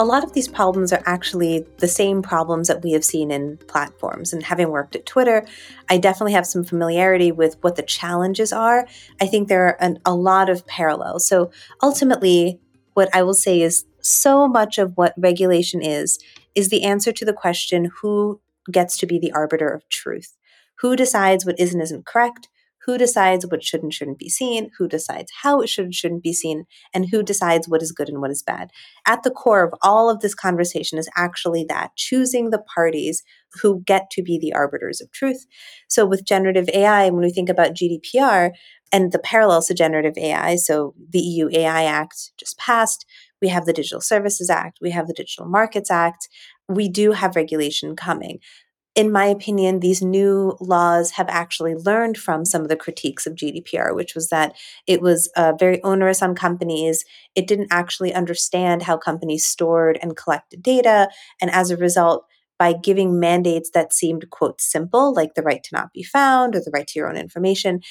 A 0.00 0.04
lot 0.04 0.22
of 0.22 0.32
these 0.32 0.46
problems 0.46 0.92
are 0.92 1.02
actually 1.06 1.66
the 1.78 1.88
same 1.88 2.22
problems 2.22 2.68
that 2.68 2.84
we 2.84 2.92
have 2.92 3.04
seen 3.04 3.32
in 3.32 3.56
platforms. 3.66 4.32
And 4.32 4.44
having 4.44 4.70
worked 4.70 4.94
at 4.94 5.06
Twitter, 5.06 5.44
I 5.90 5.98
definitely 5.98 6.34
have 6.34 6.46
some 6.46 6.62
familiarity 6.62 7.32
with 7.32 7.56
what 7.62 7.74
the 7.74 7.82
challenges 7.82 8.52
are. 8.52 8.86
I 9.20 9.26
think 9.26 9.48
there 9.48 9.66
are 9.66 9.76
an, 9.80 9.98
a 10.06 10.14
lot 10.14 10.48
of 10.48 10.64
parallels. 10.68 11.26
So 11.26 11.50
ultimately, 11.82 12.60
what 12.94 13.12
I 13.12 13.24
will 13.24 13.34
say 13.34 13.60
is 13.60 13.86
so 14.00 14.46
much 14.46 14.78
of 14.78 14.96
what 14.96 15.14
regulation 15.16 15.82
is, 15.82 16.20
is 16.54 16.68
the 16.68 16.84
answer 16.84 17.10
to 17.10 17.24
the 17.24 17.32
question 17.32 17.90
who 18.00 18.40
gets 18.70 18.96
to 18.98 19.06
be 19.06 19.18
the 19.18 19.32
arbiter 19.32 19.68
of 19.68 19.88
truth? 19.88 20.36
Who 20.76 20.94
decides 20.94 21.44
what 21.44 21.58
is 21.58 21.72
and 21.72 21.82
isn't 21.82 22.06
correct? 22.06 22.48
Who 22.84 22.98
decides 22.98 23.46
what 23.46 23.62
should 23.62 23.82
and 23.82 23.92
shouldn't 23.92 24.18
be 24.18 24.28
seen, 24.28 24.70
who 24.78 24.88
decides 24.88 25.32
how 25.42 25.60
it 25.60 25.68
should 25.68 25.86
and 25.86 25.94
shouldn't 25.94 26.22
be 26.22 26.32
seen, 26.32 26.64
and 26.94 27.08
who 27.10 27.22
decides 27.22 27.68
what 27.68 27.82
is 27.82 27.92
good 27.92 28.08
and 28.08 28.20
what 28.20 28.30
is 28.30 28.42
bad. 28.42 28.70
At 29.06 29.22
the 29.22 29.30
core 29.30 29.64
of 29.64 29.74
all 29.82 30.10
of 30.10 30.20
this 30.20 30.34
conversation 30.34 30.98
is 30.98 31.08
actually 31.16 31.64
that 31.68 31.96
choosing 31.96 32.50
the 32.50 32.62
parties 32.74 33.22
who 33.62 33.82
get 33.86 34.10
to 34.10 34.22
be 34.22 34.38
the 34.38 34.52
arbiters 34.52 35.00
of 35.00 35.10
truth. 35.12 35.46
So 35.88 36.06
with 36.06 36.26
generative 36.26 36.68
AI, 36.72 37.10
when 37.10 37.22
we 37.22 37.30
think 37.30 37.48
about 37.48 37.74
GDPR 37.74 38.50
and 38.92 39.12
the 39.12 39.18
parallels 39.18 39.66
to 39.66 39.74
generative 39.74 40.16
AI, 40.16 40.56
so 40.56 40.94
the 41.10 41.20
EU 41.20 41.48
AI 41.52 41.84
Act 41.84 42.32
just 42.38 42.58
passed, 42.58 43.06
we 43.40 43.48
have 43.48 43.66
the 43.66 43.72
Digital 43.72 44.00
Services 44.00 44.50
Act, 44.50 44.78
we 44.80 44.90
have 44.90 45.06
the 45.06 45.14
Digital 45.14 45.46
Markets 45.46 45.90
Act, 45.90 46.28
we 46.68 46.88
do 46.88 47.12
have 47.12 47.36
regulation 47.36 47.96
coming 47.96 48.40
in 48.98 49.12
my 49.12 49.26
opinion, 49.26 49.78
these 49.78 50.02
new 50.02 50.56
laws 50.58 51.12
have 51.12 51.28
actually 51.28 51.76
learned 51.76 52.18
from 52.18 52.44
some 52.44 52.62
of 52.62 52.68
the 52.68 52.74
critiques 52.74 53.28
of 53.28 53.36
GDPR, 53.36 53.94
which 53.94 54.16
was 54.16 54.28
that 54.30 54.56
it 54.88 55.00
was 55.00 55.30
uh, 55.36 55.52
very 55.56 55.80
onerous 55.84 56.20
on 56.20 56.34
companies. 56.34 57.04
It 57.36 57.46
didn't 57.46 57.68
actually 57.70 58.12
understand 58.12 58.82
how 58.82 58.96
companies 58.96 59.46
stored 59.46 60.00
and 60.02 60.16
collected 60.16 60.64
data. 60.64 61.10
And 61.40 61.48
as 61.48 61.70
a 61.70 61.76
result, 61.76 62.26
by 62.58 62.72
giving 62.72 63.20
mandates 63.20 63.70
that 63.70 63.92
seemed, 63.92 64.30
quote, 64.30 64.60
simple, 64.60 65.14
like 65.14 65.34
the 65.34 65.42
right 65.42 65.62
to 65.62 65.76
not 65.76 65.92
be 65.92 66.02
found 66.02 66.56
or 66.56 66.58
the 66.58 66.72
right 66.74 66.88
to 66.88 66.98
your 66.98 67.08
own 67.08 67.16
information, 67.16 67.82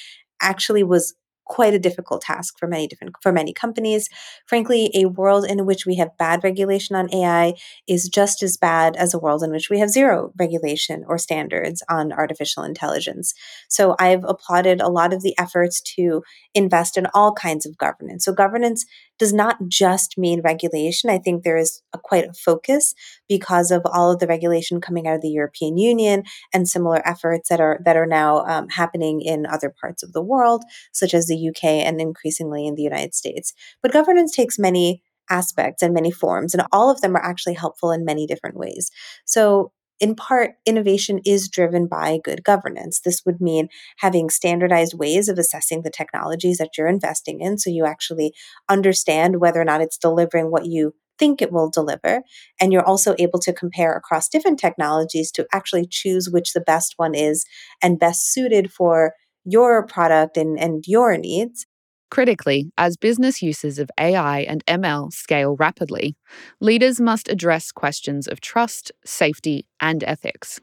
actually 0.42 0.84
was 0.84 1.14
quite 1.48 1.74
a 1.74 1.78
difficult 1.78 2.22
task 2.22 2.58
for 2.58 2.68
many 2.68 2.86
different 2.86 3.16
for 3.22 3.32
many 3.32 3.52
companies. 3.52 4.08
Frankly, 4.46 4.90
a 4.94 5.06
world 5.06 5.44
in 5.44 5.66
which 5.66 5.86
we 5.86 5.96
have 5.96 6.16
bad 6.18 6.44
regulation 6.44 6.94
on 6.94 7.12
AI 7.12 7.54
is 7.88 8.08
just 8.08 8.42
as 8.42 8.56
bad 8.56 8.96
as 8.96 9.12
a 9.12 9.18
world 9.18 9.42
in 9.42 9.50
which 9.50 9.68
we 9.70 9.78
have 9.80 9.90
zero 9.90 10.32
regulation 10.38 11.04
or 11.08 11.18
standards 11.18 11.82
on 11.88 12.12
artificial 12.12 12.62
intelligence. 12.62 13.34
So 13.68 13.96
I've 13.98 14.24
applauded 14.24 14.80
a 14.80 14.88
lot 14.88 15.12
of 15.12 15.22
the 15.22 15.34
efforts 15.38 15.80
to 15.96 16.22
invest 16.54 16.96
in 16.96 17.06
all 17.14 17.32
kinds 17.32 17.66
of 17.66 17.78
governance. 17.78 18.24
So 18.24 18.32
governance 18.32 18.84
does 19.18 19.32
not 19.32 19.56
just 19.68 20.16
mean 20.16 20.40
regulation. 20.42 21.10
I 21.10 21.18
think 21.18 21.42
there 21.42 21.56
is 21.56 21.82
a, 21.92 21.98
quite 21.98 22.24
a 22.24 22.32
focus 22.32 22.94
because 23.28 23.70
of 23.70 23.82
all 23.84 24.12
of 24.12 24.20
the 24.20 24.26
regulation 24.26 24.80
coming 24.80 25.06
out 25.06 25.16
of 25.16 25.22
the 25.22 25.28
European 25.28 25.76
Union 25.76 26.22
and 26.52 26.68
similar 26.68 27.06
efforts 27.06 27.48
that 27.48 27.60
are 27.60 27.80
that 27.84 27.96
are 27.96 28.06
now 28.06 28.44
um, 28.46 28.68
happening 28.68 29.20
in 29.20 29.46
other 29.46 29.72
parts 29.80 30.02
of 30.02 30.12
the 30.12 30.22
world, 30.22 30.64
such 30.92 31.14
as 31.14 31.26
the 31.26 31.48
UK 31.48 31.64
and 31.64 32.00
increasingly 32.00 32.66
in 32.66 32.74
the 32.74 32.82
United 32.82 33.14
States. 33.14 33.52
But 33.82 33.92
governance 33.92 34.34
takes 34.34 34.58
many 34.58 35.02
aspects 35.30 35.82
and 35.82 35.92
many 35.92 36.10
forms, 36.10 36.54
and 36.54 36.66
all 36.72 36.90
of 36.90 37.00
them 37.00 37.16
are 37.16 37.24
actually 37.24 37.54
helpful 37.54 37.90
in 37.90 38.04
many 38.04 38.26
different 38.26 38.56
ways. 38.56 38.90
So 39.24 39.72
in 40.00 40.14
part, 40.14 40.52
innovation 40.64 41.20
is 41.24 41.48
driven 41.48 41.86
by 41.86 42.18
good 42.22 42.44
governance. 42.44 43.00
This 43.00 43.22
would 43.26 43.40
mean 43.40 43.68
having 43.98 44.30
standardized 44.30 44.94
ways 44.94 45.28
of 45.28 45.38
assessing 45.38 45.82
the 45.82 45.90
technologies 45.90 46.58
that 46.58 46.70
you're 46.76 46.86
investing 46.86 47.40
in 47.40 47.58
so 47.58 47.70
you 47.70 47.84
actually 47.84 48.32
understand 48.68 49.40
whether 49.40 49.60
or 49.60 49.64
not 49.64 49.80
it's 49.80 49.98
delivering 49.98 50.50
what 50.50 50.66
you 50.66 50.94
think 51.18 51.42
it 51.42 51.52
will 51.52 51.68
deliver. 51.68 52.22
And 52.60 52.72
you're 52.72 52.86
also 52.86 53.14
able 53.18 53.40
to 53.40 53.52
compare 53.52 53.92
across 53.92 54.28
different 54.28 54.58
technologies 54.58 55.32
to 55.32 55.46
actually 55.52 55.86
choose 55.90 56.30
which 56.30 56.52
the 56.52 56.60
best 56.60 56.94
one 56.96 57.14
is 57.14 57.44
and 57.82 57.98
best 57.98 58.32
suited 58.32 58.72
for 58.72 59.14
your 59.44 59.86
product 59.86 60.36
and, 60.36 60.58
and 60.58 60.84
your 60.86 61.16
needs. 61.16 61.66
Critically, 62.10 62.72
as 62.78 62.96
business 62.96 63.42
uses 63.42 63.78
of 63.78 63.90
AI 63.98 64.40
and 64.40 64.64
ML 64.66 65.12
scale 65.12 65.56
rapidly, 65.56 66.16
leaders 66.60 67.00
must 67.00 67.28
address 67.28 67.70
questions 67.70 68.26
of 68.26 68.40
trust, 68.40 68.90
safety, 69.04 69.66
and 69.80 70.02
ethics. 70.04 70.60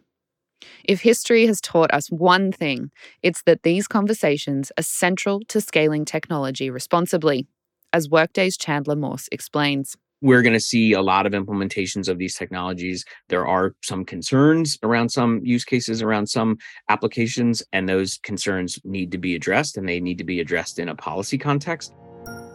If 0.83 1.01
history 1.01 1.45
has 1.45 1.61
taught 1.61 1.93
us 1.93 2.07
one 2.07 2.51
thing, 2.51 2.89
it's 3.21 3.43
that 3.43 3.63
these 3.63 3.87
conversations 3.87 4.71
are 4.77 4.83
central 4.83 5.41
to 5.49 5.61
scaling 5.61 6.05
technology 6.05 6.69
responsibly, 6.69 7.45
as 7.93 8.09
Workday's 8.09 8.57
Chandler 8.57 8.95
Morse 8.95 9.29
explains 9.31 9.95
we're 10.21 10.41
going 10.41 10.53
to 10.53 10.59
see 10.59 10.93
a 10.93 11.01
lot 11.01 11.25
of 11.25 11.33
implementations 11.33 12.07
of 12.07 12.17
these 12.17 12.35
technologies. 12.35 13.05
There 13.29 13.45
are 13.45 13.73
some 13.83 14.05
concerns 14.05 14.77
around 14.83 15.09
some 15.09 15.41
use 15.43 15.65
cases, 15.65 16.01
around 16.01 16.27
some 16.27 16.57
applications, 16.89 17.61
and 17.73 17.87
those 17.87 18.17
concerns 18.23 18.79
need 18.83 19.11
to 19.11 19.17
be 19.17 19.35
addressed 19.35 19.77
and 19.77 19.87
they 19.87 19.99
need 19.99 20.17
to 20.17 20.23
be 20.23 20.39
addressed 20.39 20.79
in 20.79 20.89
a 20.89 20.95
policy 20.95 21.37
context. 21.37 21.93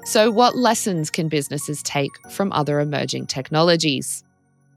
So, 0.04 0.30
what 0.30 0.56
lessons 0.56 1.10
can 1.10 1.28
businesses 1.28 1.82
take 1.82 2.10
from 2.30 2.52
other 2.52 2.80
emerging 2.80 3.26
technologies? 3.26 4.24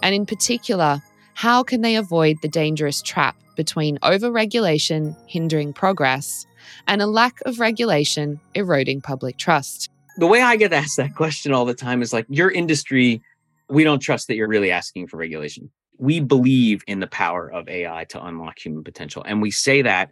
And 0.02 0.14
in 0.14 0.26
particular, 0.26 1.02
how 1.34 1.64
can 1.64 1.82
they 1.82 1.96
avoid 1.96 2.38
the 2.42 2.50
dangerous 2.50 3.02
trap 3.02 3.36
between 3.56 3.98
overregulation 4.00 5.16
hindering 5.28 5.74
progress 5.74 6.46
and 6.88 7.02
a 7.02 7.08
lack 7.08 7.40
of 7.46 7.60
regulation 7.60 8.40
eroding 8.54 9.02
public 9.02 9.38
trust? 9.38 9.90
The 10.18 10.28
way 10.28 10.42
I 10.42 10.56
get 10.56 10.74
asked 10.74 10.98
that 10.98 11.16
question 11.16 11.54
all 11.54 11.66
the 11.66 11.74
time 11.74 12.02
is 12.02 12.14
like, 12.14 12.26
your 12.30 12.52
industry, 12.52 13.22
we 13.70 13.84
don't 13.84 14.00
trust 14.00 14.28
that 14.28 14.36
you're 14.36 14.48
really 14.48 14.72
asking 14.72 15.08
for 15.08 15.18
regulation. 15.18 15.72
We 15.98 16.20
believe 16.20 16.84
in 16.88 17.00
the 17.00 17.08
power 17.08 17.52
of 17.52 17.68
AI 17.68 18.06
to 18.06 18.24
unlock 18.24 18.60
human 18.60 18.84
potential. 18.84 19.24
And 19.26 19.42
we 19.42 19.52
say 19.52 19.82
that 19.84 20.12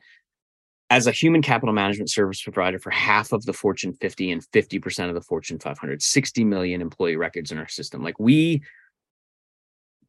as 0.89 1.07
a 1.07 1.11
human 1.11 1.41
capital 1.41 1.73
management 1.73 2.09
service 2.09 2.41
provider 2.41 2.79
for 2.79 2.89
half 2.89 3.31
of 3.31 3.45
the 3.45 3.53
Fortune 3.53 3.93
50 3.93 4.31
and 4.31 4.45
50% 4.51 5.09
of 5.09 5.15
the 5.15 5.21
Fortune 5.21 5.59
500, 5.59 6.01
60 6.01 6.43
million 6.43 6.81
employee 6.81 7.15
records 7.15 7.51
in 7.51 7.57
our 7.57 7.67
system. 7.67 8.03
Like 8.03 8.19
we, 8.19 8.61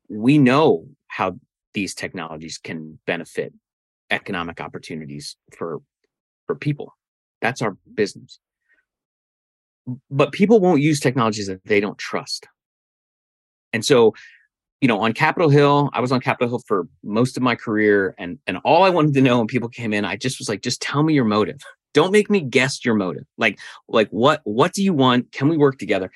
we 0.08 0.38
know 0.38 0.86
how 1.06 1.38
these 1.72 1.94
technologies 1.94 2.58
can 2.58 2.98
benefit 3.06 3.52
economic 4.10 4.60
opportunities 4.60 5.36
for, 5.56 5.80
for 6.46 6.54
people. 6.54 6.94
That's 7.40 7.62
our 7.62 7.76
business 7.94 8.38
but 10.10 10.32
people 10.32 10.60
won't 10.60 10.80
use 10.80 11.00
technologies 11.00 11.46
that 11.46 11.64
they 11.64 11.80
don't 11.80 11.98
trust. 11.98 12.46
And 13.72 13.84
so, 13.84 14.14
you 14.80 14.88
know, 14.88 15.00
on 15.00 15.12
Capitol 15.12 15.48
Hill, 15.48 15.90
I 15.92 16.00
was 16.00 16.12
on 16.12 16.20
Capitol 16.20 16.48
Hill 16.48 16.62
for 16.66 16.86
most 17.02 17.36
of 17.36 17.42
my 17.42 17.54
career, 17.54 18.14
and 18.18 18.38
and 18.46 18.58
all 18.64 18.82
I 18.82 18.90
wanted 18.90 19.14
to 19.14 19.22
know 19.22 19.38
when 19.38 19.46
people 19.46 19.68
came 19.68 19.92
in, 19.92 20.04
I 20.04 20.16
just 20.16 20.38
was 20.38 20.48
like, 20.48 20.62
just 20.62 20.82
tell 20.82 21.02
me 21.02 21.14
your 21.14 21.24
motive. 21.24 21.60
Don't 21.94 22.12
make 22.12 22.30
me 22.30 22.40
guess 22.40 22.84
your 22.84 22.94
motive. 22.94 23.24
Like, 23.38 23.58
like 23.88 24.08
what 24.10 24.40
what 24.44 24.72
do 24.72 24.82
you 24.82 24.92
want? 24.92 25.30
Can 25.32 25.48
we 25.48 25.56
work 25.56 25.78
together? 25.78 26.10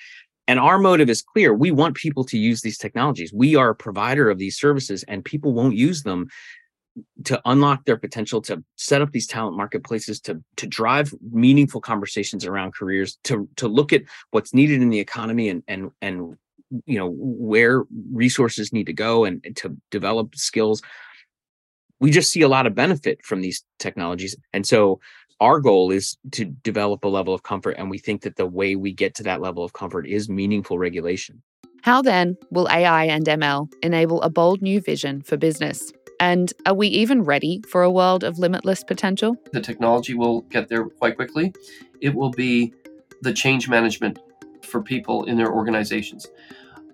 And 0.48 0.60
our 0.60 0.78
motive 0.78 1.10
is 1.10 1.22
clear. 1.22 1.52
We 1.52 1.72
want 1.72 1.96
people 1.96 2.24
to 2.24 2.38
use 2.38 2.60
these 2.60 2.78
technologies. 2.78 3.32
We 3.34 3.56
are 3.56 3.70
a 3.70 3.74
provider 3.74 4.30
of 4.30 4.38
these 4.38 4.56
services, 4.56 5.04
and 5.08 5.24
people 5.24 5.52
won't 5.52 5.76
use 5.76 6.02
them 6.02 6.28
to 7.24 7.40
unlock 7.44 7.84
their 7.84 7.96
potential 7.96 8.40
to 8.42 8.62
set 8.76 9.02
up 9.02 9.12
these 9.12 9.26
talent 9.26 9.56
marketplaces 9.56 10.20
to 10.20 10.42
to 10.56 10.66
drive 10.66 11.14
meaningful 11.30 11.80
conversations 11.80 12.44
around 12.44 12.74
careers 12.74 13.18
to 13.24 13.48
to 13.56 13.68
look 13.68 13.92
at 13.92 14.02
what's 14.30 14.54
needed 14.54 14.80
in 14.80 14.90
the 14.90 15.00
economy 15.00 15.48
and 15.48 15.62
and 15.68 15.90
and 16.00 16.36
you 16.86 16.98
know 16.98 17.12
where 17.16 17.84
resources 18.12 18.72
need 18.72 18.86
to 18.86 18.92
go 18.92 19.24
and, 19.24 19.40
and 19.44 19.56
to 19.56 19.76
develop 19.90 20.34
skills. 20.34 20.82
We 22.00 22.10
just 22.10 22.30
see 22.30 22.42
a 22.42 22.48
lot 22.48 22.66
of 22.66 22.74
benefit 22.74 23.24
from 23.24 23.40
these 23.40 23.64
technologies. 23.78 24.36
And 24.52 24.66
so 24.66 25.00
our 25.40 25.60
goal 25.60 25.90
is 25.90 26.16
to 26.32 26.44
develop 26.44 27.04
a 27.04 27.08
level 27.08 27.32
of 27.32 27.42
comfort 27.42 27.76
and 27.78 27.90
we 27.90 27.98
think 27.98 28.22
that 28.22 28.36
the 28.36 28.46
way 28.46 28.74
we 28.76 28.92
get 28.92 29.14
to 29.16 29.22
that 29.22 29.40
level 29.40 29.64
of 29.64 29.72
comfort 29.72 30.06
is 30.06 30.28
meaningful 30.28 30.78
regulation. 30.78 31.42
How 31.82 32.02
then 32.02 32.36
will 32.50 32.68
ai 32.68 33.04
and 33.04 33.24
ml 33.26 33.72
enable 33.82 34.20
a 34.22 34.30
bold 34.30 34.60
new 34.60 34.80
vision 34.80 35.22
for 35.22 35.36
business 35.36 35.92
and 36.20 36.52
are 36.64 36.74
we 36.74 36.88
even 36.88 37.22
ready 37.22 37.62
for 37.68 37.82
a 37.82 37.90
world 37.90 38.24
of 38.24 38.38
limitless 38.38 38.84
potential? 38.84 39.36
The 39.52 39.60
technology 39.60 40.14
will 40.14 40.42
get 40.42 40.68
there 40.68 40.84
quite 40.84 41.16
quickly. 41.16 41.52
It 42.00 42.14
will 42.14 42.30
be 42.30 42.72
the 43.22 43.32
change 43.32 43.68
management 43.68 44.18
for 44.62 44.82
people 44.82 45.24
in 45.24 45.36
their 45.36 45.52
organizations. 45.52 46.26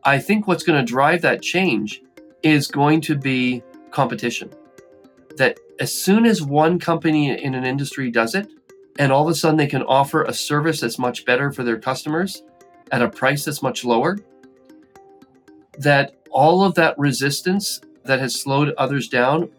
I 0.05 0.19
think 0.19 0.47
what's 0.47 0.65
going 0.65 0.85
to 0.85 0.91
drive 0.91 1.23
that 1.23 1.43
change 1.43 2.03
is 2.43 2.67
going 2.67 3.01
to 3.03 3.17
be 3.17 3.63
competition. 3.91 4.51
That 5.37 5.59
as 5.79 5.95
soon 5.95 6.27
as 6.27 6.43
one 6.43 6.79
company 6.79 7.31
in 7.31 7.55
an 7.55 7.65
industry 7.65 8.11
does 8.11 8.35
it, 8.35 8.49
and 8.99 9.11
all 9.11 9.23
of 9.23 9.29
a 9.29 9.35
sudden 9.35 9.57
they 9.57 9.67
can 9.67 9.83
offer 9.83 10.25
a 10.25 10.35
service 10.35 10.81
that's 10.81 10.99
much 10.99 11.25
better 11.25 11.51
for 11.51 11.63
their 11.63 11.79
customers 11.79 12.43
at 12.91 13.01
a 13.01 13.09
price 13.09 13.45
that's 13.45 13.63
much 13.63 13.85
lower, 13.85 14.19
that 15.79 16.15
all 16.31 16.63
of 16.65 16.75
that 16.75 16.99
resistance 16.99 17.81
that 18.05 18.21
has 18.21 18.39
slowed 18.39 18.75
others 18.79 19.09
down 19.09 19.51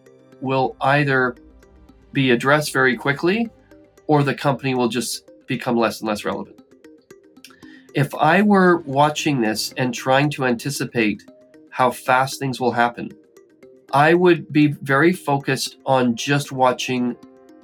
will 0.41 0.75
either 0.81 1.35
be 2.11 2.31
addressed 2.31 2.73
very 2.73 2.95
quickly 2.95 3.49
or 4.07 4.23
the 4.23 4.35
company 4.35 4.75
will 4.75 4.89
just 4.89 5.29
become 5.47 5.77
less 5.77 6.01
and 6.01 6.07
less 6.07 6.25
relevant. 6.25 6.59
If 7.95 8.13
I 8.15 8.41
were 8.41 8.77
watching 8.79 9.41
this 9.41 9.73
and 9.77 9.93
trying 9.93 10.29
to 10.31 10.45
anticipate 10.45 11.23
how 11.69 11.91
fast 11.91 12.39
things 12.39 12.59
will 12.59 12.71
happen, 12.71 13.11
I 13.93 14.15
would 14.15 14.51
be 14.51 14.67
very 14.67 15.13
focused 15.13 15.77
on 15.85 16.15
just 16.15 16.51
watching 16.51 17.15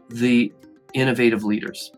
the 0.10 0.52
innovative 0.94 1.44
leaders. 1.44 1.92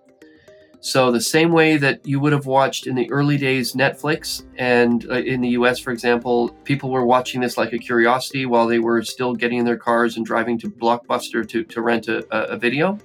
So, 0.84 1.12
the 1.12 1.22
same 1.22 1.52
way 1.52 1.78
that 1.78 2.04
you 2.08 2.20
would 2.20 2.34
have 2.34 2.48
watched 2.48 2.88
in 2.88 2.96
the 2.96 3.10
early 3.12 3.38
days 3.38 3.74
Netflix, 3.74 4.44
and 4.58 5.06
uh, 5.12 5.20
in 5.20 5.40
the 5.40 5.50
US, 5.50 5.78
for 5.78 5.92
example, 5.92 6.50
people 6.64 6.90
were 6.90 7.06
watching 7.06 7.40
this 7.40 7.56
like 7.56 7.72
a 7.72 7.78
curiosity 7.78 8.48
while 8.48 8.66
they 8.66 8.80
were 8.80 9.04
still 9.04 9.36
getting 9.36 9.60
in 9.60 9.66
their 9.66 9.78
cars 9.78 10.18
and 10.18 10.26
driving 10.26 10.58
to 10.58 10.72
Blockbuster 10.72 11.48
to, 11.48 11.64
to 11.64 11.82
rent 11.84 12.08
a, 12.08 12.28
a 12.52 12.58
video, 12.58 12.98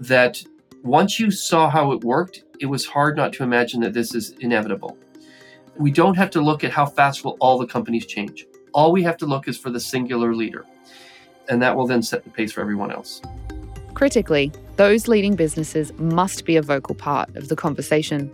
that 0.00 0.42
once 0.82 1.20
you 1.20 1.30
saw 1.30 1.68
how 1.68 1.92
it 1.92 2.02
worked, 2.02 2.44
it 2.60 2.66
was 2.66 2.86
hard 2.86 3.14
not 3.14 3.30
to 3.34 3.42
imagine 3.42 3.80
that 3.82 3.92
this 3.92 4.14
is 4.14 4.30
inevitable. 4.40 4.96
We 5.76 5.90
don't 5.90 6.16
have 6.16 6.30
to 6.30 6.40
look 6.40 6.64
at 6.64 6.72
how 6.72 6.86
fast 6.86 7.26
will 7.26 7.36
all 7.40 7.58
the 7.58 7.66
companies 7.66 8.06
change. 8.06 8.46
All 8.72 8.90
we 8.90 9.02
have 9.02 9.18
to 9.18 9.26
look 9.26 9.48
is 9.48 9.58
for 9.58 9.68
the 9.68 9.80
singular 9.80 10.34
leader, 10.34 10.64
and 11.50 11.60
that 11.60 11.76
will 11.76 11.86
then 11.86 12.02
set 12.02 12.24
the 12.24 12.30
pace 12.30 12.52
for 12.52 12.62
everyone 12.62 12.90
else. 12.90 13.20
Critically, 13.96 14.52
those 14.76 15.08
leading 15.08 15.36
businesses 15.36 15.90
must 15.94 16.44
be 16.44 16.56
a 16.56 16.60
vocal 16.60 16.94
part 16.94 17.34
of 17.34 17.48
the 17.48 17.56
conversation. 17.56 18.30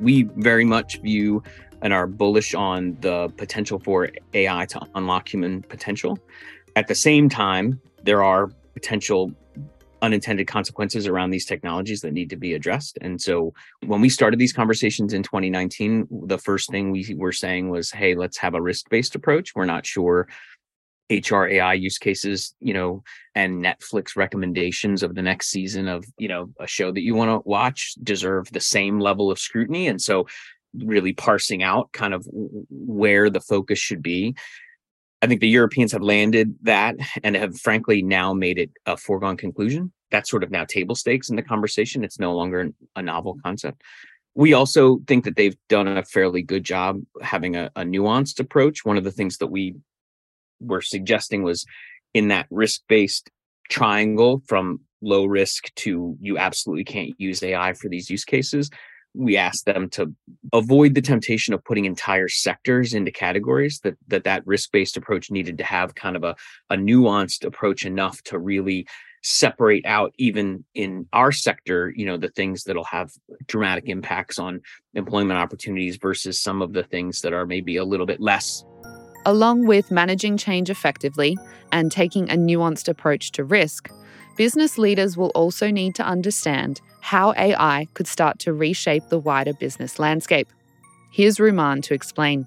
We 0.00 0.24
very 0.38 0.64
much 0.64 1.00
view 1.02 1.40
and 1.82 1.92
are 1.92 2.08
bullish 2.08 2.52
on 2.52 2.96
the 3.00 3.28
potential 3.36 3.78
for 3.78 4.10
AI 4.32 4.66
to 4.66 4.80
unlock 4.96 5.32
human 5.32 5.62
potential. 5.62 6.18
At 6.74 6.88
the 6.88 6.96
same 6.96 7.28
time, 7.28 7.80
there 8.02 8.24
are 8.24 8.50
potential 8.72 9.32
unintended 10.02 10.48
consequences 10.48 11.06
around 11.06 11.30
these 11.30 11.46
technologies 11.46 12.00
that 12.00 12.12
need 12.12 12.28
to 12.30 12.36
be 12.36 12.52
addressed. 12.52 12.98
And 13.00 13.22
so 13.22 13.54
when 13.86 14.00
we 14.00 14.08
started 14.08 14.40
these 14.40 14.52
conversations 14.52 15.12
in 15.12 15.22
2019, 15.22 16.08
the 16.26 16.38
first 16.38 16.70
thing 16.70 16.90
we 16.90 17.14
were 17.16 17.32
saying 17.32 17.70
was, 17.70 17.92
hey, 17.92 18.16
let's 18.16 18.36
have 18.38 18.54
a 18.54 18.60
risk 18.60 18.90
based 18.90 19.14
approach. 19.14 19.54
We're 19.54 19.64
not 19.64 19.86
sure 19.86 20.26
HR 21.10 21.46
AI 21.46 21.74
use 21.74 21.98
cases, 21.98 22.54
you 22.60 22.72
know, 22.72 23.02
and 23.34 23.62
Netflix 23.62 24.16
recommendations 24.16 25.02
of 25.02 25.14
the 25.14 25.22
next 25.22 25.50
season 25.50 25.86
of, 25.88 26.04
you 26.18 26.28
know, 26.28 26.50
a 26.58 26.66
show 26.66 26.92
that 26.92 27.02
you 27.02 27.14
want 27.14 27.30
to 27.30 27.48
watch 27.48 27.94
deserve 28.02 28.50
the 28.52 28.60
same 28.60 29.00
level 29.00 29.30
of 29.30 29.38
scrutiny. 29.38 29.86
And 29.86 30.00
so 30.00 30.26
really 30.78 31.12
parsing 31.12 31.62
out 31.62 31.92
kind 31.92 32.14
of 32.14 32.26
where 32.70 33.30
the 33.30 33.40
focus 33.40 33.78
should 33.78 34.02
be. 34.02 34.34
I 35.22 35.26
think 35.26 35.40
the 35.40 35.48
Europeans 35.48 35.92
have 35.92 36.02
landed 36.02 36.54
that 36.62 36.96
and 37.22 37.36
have 37.36 37.58
frankly 37.58 38.02
now 38.02 38.34
made 38.34 38.58
it 38.58 38.70
a 38.86 38.96
foregone 38.96 39.36
conclusion. 39.36 39.92
That's 40.10 40.30
sort 40.30 40.44
of 40.44 40.50
now 40.50 40.64
table 40.64 40.94
stakes 40.94 41.30
in 41.30 41.36
the 41.36 41.42
conversation. 41.42 42.04
It's 42.04 42.18
no 42.18 42.34
longer 42.34 42.70
a 42.96 43.02
novel 43.02 43.38
concept. 43.42 43.82
We 44.34 44.52
also 44.52 44.98
think 45.06 45.24
that 45.24 45.36
they've 45.36 45.56
done 45.68 45.86
a 45.86 46.04
fairly 46.04 46.42
good 46.42 46.64
job 46.64 47.00
having 47.22 47.56
a, 47.56 47.70
a 47.76 47.82
nuanced 47.82 48.40
approach. 48.40 48.84
One 48.84 48.98
of 48.98 49.04
the 49.04 49.12
things 49.12 49.38
that 49.38 49.46
we 49.46 49.76
were 50.60 50.82
suggesting 50.82 51.42
was 51.42 51.64
in 52.12 52.28
that 52.28 52.46
risk 52.50 52.82
based 52.88 53.30
triangle 53.68 54.42
from 54.46 54.80
low 55.02 55.24
risk 55.24 55.72
to 55.74 56.16
you 56.20 56.38
absolutely 56.38 56.84
can't 56.84 57.12
use 57.18 57.42
AI 57.42 57.74
for 57.74 57.88
these 57.88 58.08
use 58.08 58.24
cases. 58.24 58.70
We 59.16 59.36
asked 59.36 59.66
them 59.66 59.88
to 59.90 60.12
avoid 60.52 60.94
the 60.94 61.02
temptation 61.02 61.54
of 61.54 61.64
putting 61.64 61.84
entire 61.84 62.28
sectors 62.28 62.94
into 62.94 63.12
categories 63.12 63.80
that 63.84 63.94
that, 64.08 64.24
that 64.24 64.46
risk 64.46 64.72
based 64.72 64.96
approach 64.96 65.30
needed 65.30 65.58
to 65.58 65.64
have 65.64 65.94
kind 65.94 66.16
of 66.16 66.24
a, 66.24 66.34
a 66.70 66.76
nuanced 66.76 67.44
approach 67.44 67.84
enough 67.84 68.22
to 68.24 68.38
really 68.38 68.86
separate 69.22 69.86
out 69.86 70.12
even 70.18 70.62
in 70.74 71.08
our 71.14 71.32
sector 71.32 71.90
you 71.96 72.04
know 72.04 72.18
the 72.18 72.28
things 72.28 72.64
that'll 72.64 72.84
have 72.84 73.10
dramatic 73.46 73.84
impacts 73.86 74.38
on 74.38 74.60
employment 74.92 75.38
opportunities 75.38 75.96
versus 75.96 76.38
some 76.38 76.60
of 76.60 76.74
the 76.74 76.82
things 76.82 77.22
that 77.22 77.32
are 77.32 77.46
maybe 77.46 77.78
a 77.78 77.84
little 77.84 78.04
bit 78.04 78.20
less 78.20 78.64
Along 79.26 79.66
with 79.66 79.90
managing 79.90 80.36
change 80.36 80.68
effectively 80.68 81.38
and 81.72 81.90
taking 81.90 82.30
a 82.30 82.34
nuanced 82.34 82.88
approach 82.88 83.32
to 83.32 83.44
risk, 83.44 83.90
business 84.36 84.76
leaders 84.76 85.16
will 85.16 85.30
also 85.34 85.70
need 85.70 85.94
to 85.94 86.02
understand 86.02 86.80
how 87.00 87.32
AI 87.36 87.86
could 87.94 88.06
start 88.06 88.38
to 88.40 88.52
reshape 88.52 89.08
the 89.08 89.18
wider 89.18 89.54
business 89.54 89.98
landscape. 89.98 90.48
Here's 91.10 91.38
Rumman 91.38 91.82
to 91.84 91.94
explain. 91.94 92.46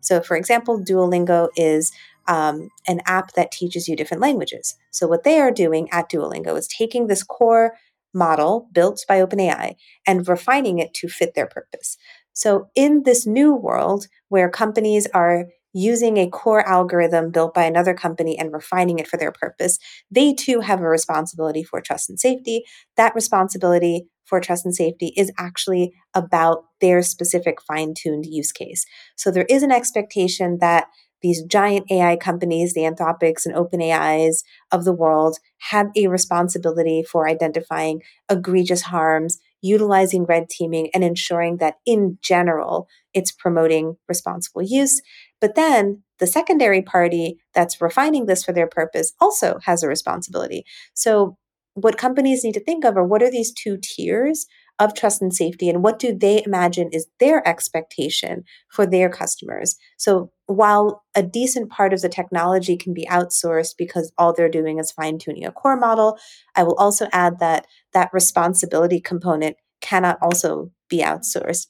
So, 0.00 0.20
for 0.20 0.36
example, 0.36 0.78
Duolingo 0.78 1.48
is 1.56 1.92
um, 2.28 2.68
an 2.86 3.00
app 3.06 3.32
that 3.32 3.50
teaches 3.50 3.88
you 3.88 3.96
different 3.96 4.20
languages. 4.20 4.76
So, 4.90 5.06
what 5.06 5.24
they 5.24 5.38
are 5.38 5.50
doing 5.50 5.88
at 5.92 6.10
Duolingo 6.10 6.56
is 6.58 6.68
taking 6.68 7.06
this 7.06 7.22
core 7.22 7.74
model 8.12 8.68
built 8.72 9.04
by 9.08 9.20
OpenAI 9.20 9.74
and 10.06 10.28
refining 10.28 10.78
it 10.78 10.94
to 10.94 11.08
fit 11.08 11.34
their 11.34 11.46
purpose. 11.46 11.96
So, 12.32 12.68
in 12.74 13.04
this 13.04 13.26
new 13.26 13.54
world 13.54 14.08
where 14.28 14.50
companies 14.50 15.06
are 15.14 15.46
using 15.76 16.16
a 16.16 16.26
core 16.30 16.66
algorithm 16.66 17.30
built 17.30 17.52
by 17.52 17.64
another 17.64 17.92
company 17.92 18.38
and 18.38 18.50
refining 18.50 18.98
it 18.98 19.06
for 19.06 19.18
their 19.18 19.30
purpose, 19.30 19.78
they 20.10 20.32
too 20.32 20.60
have 20.60 20.80
a 20.80 20.88
responsibility 20.88 21.62
for 21.62 21.82
trust 21.82 22.08
and 22.08 22.18
safety. 22.18 22.64
That 22.96 23.14
responsibility 23.14 24.06
for 24.24 24.40
trust 24.40 24.64
and 24.64 24.74
safety 24.74 25.12
is 25.18 25.30
actually 25.38 25.92
about 26.14 26.64
their 26.80 27.02
specific 27.02 27.60
fine 27.60 27.92
tuned 27.92 28.24
use 28.24 28.52
case. 28.52 28.86
So 29.16 29.30
there 29.30 29.44
is 29.50 29.62
an 29.62 29.70
expectation 29.70 30.58
that 30.62 30.86
these 31.22 31.42
giant 31.42 31.90
AI 31.90 32.16
companies, 32.16 32.72
the 32.72 32.82
Anthropics 32.82 33.44
and 33.44 33.54
OpenAIs 33.54 34.44
of 34.72 34.84
the 34.84 34.92
world, 34.92 35.38
have 35.70 35.88
a 35.96 36.06
responsibility 36.06 37.02
for 37.02 37.28
identifying 37.28 38.00
egregious 38.30 38.82
harms, 38.82 39.38
utilizing 39.60 40.24
red 40.24 40.48
teaming, 40.48 40.88
and 40.94 41.02
ensuring 41.02 41.56
that 41.58 41.76
in 41.84 42.18
general, 42.22 42.86
it's 43.14 43.32
promoting 43.32 43.96
responsible 44.08 44.62
use. 44.62 45.00
But 45.40 45.54
then 45.54 46.02
the 46.18 46.26
secondary 46.26 46.82
party 46.82 47.38
that's 47.54 47.80
refining 47.80 48.26
this 48.26 48.44
for 48.44 48.52
their 48.52 48.66
purpose 48.66 49.12
also 49.20 49.58
has 49.64 49.82
a 49.82 49.88
responsibility. 49.88 50.64
So, 50.94 51.36
what 51.74 51.98
companies 51.98 52.42
need 52.42 52.54
to 52.54 52.64
think 52.64 52.86
of 52.86 52.96
are 52.96 53.04
what 53.04 53.22
are 53.22 53.30
these 53.30 53.52
two 53.52 53.76
tiers 53.76 54.46
of 54.78 54.94
trust 54.94 55.20
and 55.20 55.34
safety, 55.34 55.68
and 55.68 55.82
what 55.82 55.98
do 55.98 56.16
they 56.16 56.42
imagine 56.44 56.88
is 56.90 57.06
their 57.20 57.46
expectation 57.46 58.44
for 58.70 58.86
their 58.86 59.10
customers? 59.10 59.76
So, 59.98 60.30
while 60.46 61.04
a 61.14 61.22
decent 61.22 61.70
part 61.70 61.92
of 61.92 62.00
the 62.00 62.08
technology 62.08 62.76
can 62.76 62.94
be 62.94 63.06
outsourced 63.10 63.74
because 63.76 64.12
all 64.16 64.32
they're 64.32 64.48
doing 64.48 64.78
is 64.78 64.90
fine 64.92 65.18
tuning 65.18 65.44
a 65.44 65.52
core 65.52 65.76
model, 65.76 66.18
I 66.54 66.62
will 66.62 66.76
also 66.76 67.08
add 67.12 67.40
that 67.40 67.66
that 67.92 68.10
responsibility 68.12 69.00
component 69.00 69.56
cannot 69.82 70.18
also 70.22 70.70
be 70.88 71.02
outsourced. 71.02 71.66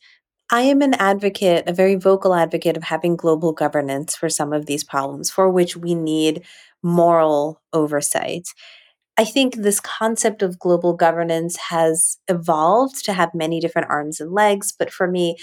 I 0.50 0.62
am 0.62 0.80
an 0.80 0.94
advocate, 0.94 1.64
a 1.66 1.72
very 1.72 1.96
vocal 1.96 2.34
advocate 2.34 2.76
of 2.76 2.84
having 2.84 3.16
global 3.16 3.52
governance 3.52 4.14
for 4.14 4.28
some 4.28 4.52
of 4.52 4.66
these 4.66 4.84
problems, 4.84 5.30
for 5.30 5.50
which 5.50 5.76
we 5.76 5.94
need 5.94 6.44
moral 6.82 7.60
oversight. 7.72 8.48
I 9.18 9.24
think 9.24 9.56
this 9.56 9.80
concept 9.80 10.42
of 10.42 10.58
global 10.58 10.92
governance 10.92 11.56
has 11.56 12.18
evolved 12.28 13.04
to 13.06 13.12
have 13.12 13.34
many 13.34 13.60
different 13.60 13.90
arms 13.90 14.20
and 14.20 14.32
legs, 14.32 14.72
but 14.78 14.92
for 14.92 15.08
me, 15.08 15.36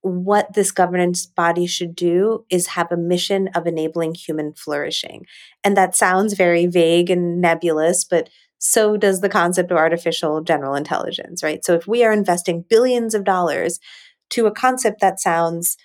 what 0.00 0.54
this 0.54 0.70
governance 0.70 1.26
body 1.26 1.66
should 1.66 1.94
do 1.94 2.44
is 2.50 2.68
have 2.68 2.90
a 2.90 2.96
mission 2.96 3.48
of 3.54 3.66
enabling 3.66 4.14
human 4.14 4.52
flourishing. 4.54 5.26
And 5.64 5.76
that 5.76 5.96
sounds 5.96 6.34
very 6.34 6.66
vague 6.66 7.10
and 7.10 7.40
nebulous, 7.40 8.04
but 8.04 8.28
so 8.58 8.96
does 8.96 9.20
the 9.20 9.28
concept 9.28 9.70
of 9.70 9.76
artificial 9.76 10.40
general 10.40 10.74
intelligence, 10.74 11.42
right? 11.42 11.64
So 11.64 11.74
if 11.74 11.86
we 11.86 12.04
are 12.04 12.12
investing 12.12 12.64
billions 12.68 13.14
of 13.14 13.24
dollars 13.24 13.78
to 14.30 14.46
a 14.46 14.50
concept 14.50 15.00
that 15.00 15.20
sounds 15.20 15.76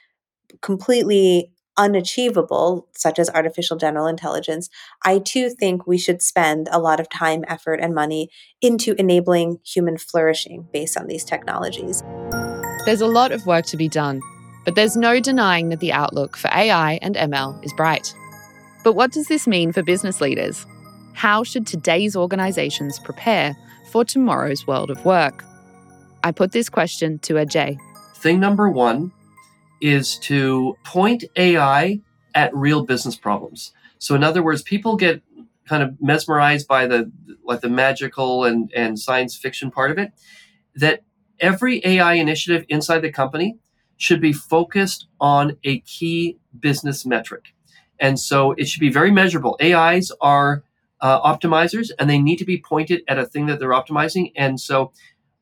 completely 0.62 1.52
unachievable, 1.78 2.88
such 2.96 3.18
as 3.18 3.30
artificial 3.30 3.78
general 3.78 4.08
intelligence, 4.08 4.70
I 5.06 5.20
too 5.20 5.50
think 5.50 5.88
we 5.88 5.98
should 5.98 6.22
spend 6.22 6.68
a 6.72 6.80
lot 6.80 7.00
of 7.00 7.10
time, 7.10 7.46
effort, 7.48 7.80
and 7.82 7.96
money 7.96 8.30
into 8.62 8.94
enabling 9.00 9.60
human 9.66 9.98
flourishing 9.98 10.68
based 10.74 10.98
on 10.98 11.08
these 11.08 11.24
technologies. 11.24 12.04
There's 12.86 13.02
a 13.02 13.08
lot 13.08 13.32
of 13.32 13.46
work 13.46 13.66
to 13.68 13.78
be 13.78 13.88
done, 13.88 14.22
but 14.66 14.76
there's 14.76 14.98
no 14.98 15.20
denying 15.20 15.70
that 15.70 15.80
the 15.80 15.94
outlook 15.94 16.36
for 16.36 16.50
AI 16.50 17.00
and 17.02 17.16
ML 17.16 17.64
is 17.64 17.74
bright. 17.74 18.14
But 18.84 18.94
what 18.94 19.12
does 19.12 19.28
this 19.28 19.48
mean 19.48 19.72
for 19.72 19.84
business 19.84 20.20
leaders? 20.22 20.66
How 21.14 21.44
should 21.44 21.68
today's 21.68 22.16
organizations 22.16 23.00
prepare 23.00 23.56
for 23.92 24.04
tomorrow's 24.04 24.66
world 24.68 24.90
of 24.90 25.04
work? 25.06 25.44
I 26.24 26.32
put 26.32 26.52
this 26.52 26.70
question 26.70 27.20
to 27.20 27.36
Ajay, 27.36 27.78
thing 28.22 28.40
number 28.40 28.70
one 28.70 29.12
is 29.82 30.18
to 30.20 30.78
point 30.84 31.24
AI 31.36 32.02
at 32.36 32.56
real 32.56 32.86
business 32.86 33.16
problems. 33.16 33.74
So, 33.98 34.16
in 34.16 34.24
other 34.24 34.44
words, 34.44 34.62
people 34.62 34.96
get 34.96 35.22
kind 35.68 35.84
of 35.84 35.96
mesmerized 36.02 36.68
by 36.68 36.88
the 36.88 37.12
like 37.44 37.62
the 37.62 37.70
magical 37.70 38.46
and, 38.46 38.72
and 38.76 39.00
science 39.00 39.36
fiction 39.36 39.72
part 39.72 39.92
of 39.92 39.98
it. 39.98 40.12
That 40.76 41.04
every 41.40 41.82
AI 41.84 42.14
initiative 42.14 42.66
inside 42.70 43.00
the 43.00 43.12
company 43.12 43.58
should 43.98 44.22
be 44.22 44.34
focused 44.34 45.08
on 45.20 45.58
a 45.64 45.80
key 45.82 46.38
business 46.60 47.06
metric. 47.06 47.54
And 48.00 48.20
so 48.20 48.54
it 48.54 48.68
should 48.68 48.80
be 48.80 48.92
very 48.92 49.12
measurable. 49.12 49.58
AIs 49.62 50.12
are 50.22 50.64
uh, 51.02 51.22
optimizers 51.22 51.90
and 52.00 52.10
they 52.10 52.20
need 52.20 52.38
to 52.38 52.46
be 52.46 52.60
pointed 52.60 53.02
at 53.08 53.20
a 53.20 53.26
thing 53.26 53.48
that 53.48 53.60
they're 53.60 53.70
optimizing. 53.70 54.32
And 54.36 54.60
so 54.60 54.92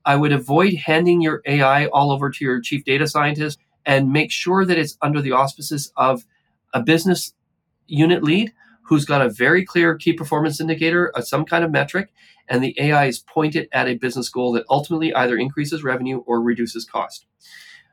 I 0.06 0.16
would 0.16 0.32
avoid 0.32 0.74
handing 0.76 1.22
your 1.22 1.42
AI 1.46 1.88
all 1.88 2.12
over 2.12 2.30
to 2.30 2.46
your 2.46 2.62
chief 2.62 2.84
data 2.84 3.08
scientist 3.08 3.60
and 3.86 4.12
make 4.12 4.32
sure 4.32 4.66
that 4.66 4.78
it's 4.78 4.98
under 5.02 5.22
the 5.22 5.32
auspices 5.32 5.92
of 5.98 6.26
a 6.74 6.82
business 6.82 7.34
unit 7.88 8.24
lead 8.24 8.54
who's 8.84 9.06
got 9.06 9.22
a 9.22 9.30
very 9.30 9.64
clear 9.64 9.96
key 9.96 10.14
performance 10.14 10.60
indicator, 10.60 11.12
some 11.22 11.46
kind 11.46 11.64
of 11.64 11.72
metric, 11.72 12.10
and 12.48 12.64
the 12.64 12.76
AI 12.80 13.06
is 13.06 13.20
pointed 13.20 13.68
at 13.72 13.88
a 13.88 13.96
business 13.96 14.30
goal 14.30 14.52
that 14.54 14.66
ultimately 14.70 15.14
either 15.14 15.38
increases 15.38 15.84
revenue 15.84 16.24
or 16.26 16.42
reduces 16.42 16.86
cost. 16.86 17.26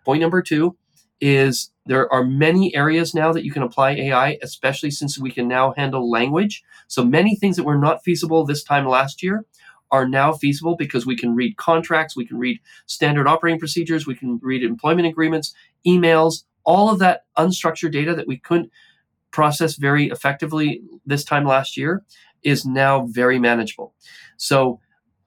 Point 0.04 0.22
number 0.22 0.40
two 0.40 0.76
is 1.20 1.70
there 1.86 2.12
are 2.12 2.24
many 2.24 2.74
areas 2.74 3.14
now 3.14 3.32
that 3.32 3.44
you 3.44 3.52
can 3.52 3.62
apply 3.62 3.92
AI, 3.92 4.38
especially 4.42 4.90
since 4.90 5.18
we 5.18 5.30
can 5.30 5.48
now 5.48 5.72
handle 5.76 6.10
language. 6.10 6.62
So 6.88 7.04
many 7.04 7.36
things 7.36 7.56
that 7.56 7.64
were 7.64 7.78
not 7.78 8.02
feasible 8.04 8.44
this 8.44 8.62
time 8.62 8.86
last 8.86 9.22
year 9.22 9.44
are 9.90 10.08
now 10.08 10.32
feasible 10.32 10.76
because 10.76 11.06
we 11.06 11.16
can 11.16 11.34
read 11.34 11.56
contracts, 11.56 12.16
we 12.16 12.26
can 12.26 12.38
read 12.38 12.60
standard 12.86 13.26
operating 13.26 13.58
procedures, 13.58 14.06
we 14.06 14.14
can 14.14 14.38
read 14.42 14.62
employment 14.62 15.06
agreements, 15.06 15.54
emails, 15.86 16.44
all 16.64 16.90
of 16.90 16.98
that 16.98 17.24
unstructured 17.38 17.92
data 17.92 18.14
that 18.14 18.26
we 18.26 18.38
couldn't 18.38 18.70
process 19.30 19.76
very 19.76 20.06
effectively 20.06 20.82
this 21.04 21.24
time 21.24 21.44
last 21.44 21.76
year 21.76 22.02
is 22.42 22.64
now 22.64 23.06
very 23.06 23.38
manageable. 23.38 23.94
So 24.36 24.80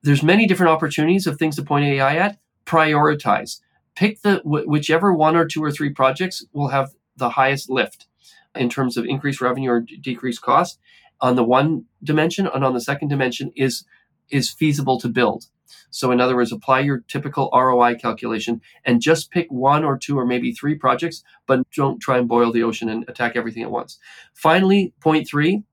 there's 0.04 0.24
many 0.24 0.48
different 0.48 0.72
opportunities 0.72 1.28
of 1.28 1.38
things 1.38 1.56
to 1.56 1.64
point 1.64 1.86
AI 1.86 2.16
at. 2.16 2.40
Prioritize. 2.66 3.62
Pick 3.96 4.22
the 4.22 4.42
whichever 4.46 5.14
one 5.14 5.36
or 5.36 5.46
two 5.46 5.64
or 5.64 5.72
three 5.72 5.90
projects 5.90 6.46
will 6.54 6.70
have 6.70 6.92
the 7.18 7.32
highest 7.32 7.70
lift 7.70 8.08
in 8.56 8.70
terms 8.70 8.98
of 8.98 9.06
increased 9.06 9.42
revenue 9.42 9.70
or 9.70 9.82
decreased 9.82 10.42
cost 10.42 10.80
on 11.22 11.36
the 11.36 11.44
one 11.44 11.86
dimension 12.04 12.48
and 12.48 12.64
on 12.64 12.74
the 12.74 12.82
second 12.82 13.10
dimension 13.10 13.52
is 13.56 13.84
is 14.32 14.50
feasible 14.50 15.00
to 15.00 15.10
build. 15.10 15.46
So, 15.92 16.12
in 16.12 16.22
other 16.22 16.36
words, 16.36 16.52
apply 16.52 16.82
your 16.82 17.00
typical 17.08 17.50
ROI 17.54 17.96
calculation 17.96 18.62
and 18.86 19.02
just 19.02 19.32
pick 19.32 19.48
one 19.50 19.84
or 19.84 19.98
two 19.98 20.18
or 20.18 20.26
maybe 20.26 20.52
three 20.52 20.76
projects, 20.76 21.24
but 21.48 21.70
don't 21.72 22.00
try 22.00 22.18
and 22.18 22.28
boil 22.28 22.52
the 22.52 22.64
ocean 22.64 22.90
and 22.90 23.06
attack 23.08 23.36
everything 23.36 23.64
at 23.64 23.72
once. 23.72 23.98
Finally, 24.34 24.94
point 25.02 25.28
three 25.28 25.64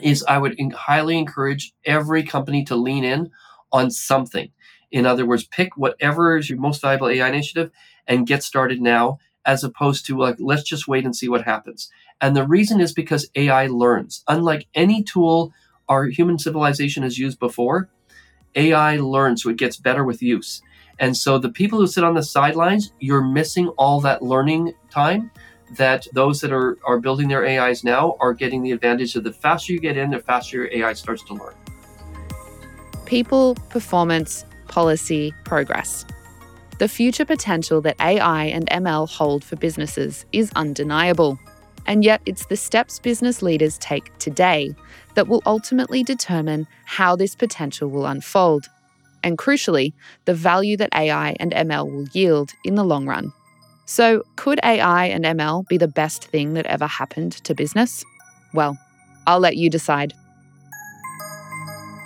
is 0.00 0.24
I 0.24 0.38
would 0.38 0.58
highly 0.74 1.18
encourage 1.18 1.74
every 1.84 2.22
company 2.22 2.64
to 2.64 2.76
lean 2.76 3.04
in 3.04 3.30
on 3.72 3.90
something. 3.90 4.50
In 4.90 5.06
other 5.06 5.26
words, 5.26 5.44
pick 5.44 5.76
whatever 5.76 6.36
is 6.36 6.48
your 6.48 6.58
most 6.58 6.80
valuable 6.80 7.08
AI 7.08 7.28
initiative 7.28 7.70
and 8.06 8.26
get 8.26 8.42
started 8.42 8.80
now, 8.80 9.18
as 9.44 9.64
opposed 9.64 10.06
to 10.06 10.18
like, 10.18 10.36
let's 10.38 10.62
just 10.62 10.88
wait 10.88 11.04
and 11.04 11.16
see 11.16 11.28
what 11.28 11.44
happens. 11.44 11.90
And 12.20 12.36
the 12.36 12.46
reason 12.46 12.80
is 12.80 12.92
because 12.92 13.30
AI 13.34 13.66
learns. 13.66 14.22
Unlike 14.28 14.68
any 14.74 15.02
tool 15.02 15.52
our 15.88 16.04
human 16.04 16.38
civilization 16.38 17.02
has 17.02 17.18
used 17.18 17.38
before, 17.38 17.88
AI 18.54 18.96
learns, 18.96 19.42
so 19.42 19.50
it 19.50 19.56
gets 19.56 19.76
better 19.76 20.04
with 20.04 20.22
use. 20.22 20.62
And 20.98 21.16
so 21.16 21.38
the 21.38 21.48
people 21.48 21.78
who 21.78 21.86
sit 21.86 22.04
on 22.04 22.14
the 22.14 22.22
sidelines, 22.22 22.92
you're 23.00 23.22
missing 23.22 23.68
all 23.70 24.00
that 24.02 24.22
learning 24.22 24.74
time 24.90 25.30
that 25.76 26.06
those 26.12 26.40
that 26.42 26.52
are, 26.52 26.78
are 26.84 27.00
building 27.00 27.28
their 27.28 27.46
AIs 27.46 27.82
now 27.82 28.16
are 28.20 28.34
getting 28.34 28.62
the 28.62 28.72
advantage 28.72 29.16
of 29.16 29.24
the 29.24 29.32
faster 29.32 29.72
you 29.72 29.80
get 29.80 29.96
in, 29.96 30.10
the 30.10 30.18
faster 30.18 30.58
your 30.58 30.68
AI 30.72 30.92
starts 30.92 31.22
to 31.24 31.34
learn. 31.34 31.54
People, 33.06 33.54
performance, 33.70 34.44
policy, 34.68 35.34
progress. 35.44 36.04
The 36.78 36.88
future 36.88 37.24
potential 37.24 37.80
that 37.82 38.00
AI 38.00 38.46
and 38.46 38.68
ML 38.68 39.08
hold 39.08 39.44
for 39.44 39.56
businesses 39.56 40.26
is 40.32 40.50
undeniable. 40.56 41.38
And 41.86 42.04
yet, 42.04 42.22
it's 42.26 42.46
the 42.46 42.56
steps 42.56 42.98
business 42.98 43.42
leaders 43.42 43.78
take 43.78 44.16
today 44.18 44.74
that 45.14 45.28
will 45.28 45.42
ultimately 45.46 46.02
determine 46.02 46.66
how 46.84 47.16
this 47.16 47.34
potential 47.34 47.88
will 47.88 48.06
unfold. 48.06 48.68
And 49.22 49.38
crucially, 49.38 49.92
the 50.24 50.34
value 50.34 50.76
that 50.78 50.90
AI 50.94 51.36
and 51.38 51.52
ML 51.52 51.90
will 51.90 52.08
yield 52.12 52.52
in 52.64 52.74
the 52.74 52.84
long 52.84 53.06
run. 53.06 53.32
So, 53.86 54.22
could 54.36 54.58
AI 54.62 55.06
and 55.06 55.24
ML 55.24 55.68
be 55.68 55.76
the 55.76 55.88
best 55.88 56.24
thing 56.24 56.54
that 56.54 56.66
ever 56.66 56.86
happened 56.86 57.32
to 57.44 57.54
business? 57.54 58.04
Well, 58.54 58.78
I'll 59.26 59.40
let 59.40 59.56
you 59.56 59.70
decide. 59.70 60.14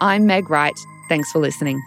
I'm 0.01 0.27
Meg 0.27 0.51
Wright. 0.51 0.79
Thanks 1.09 1.31
for 1.33 1.39
listening. 1.39 1.81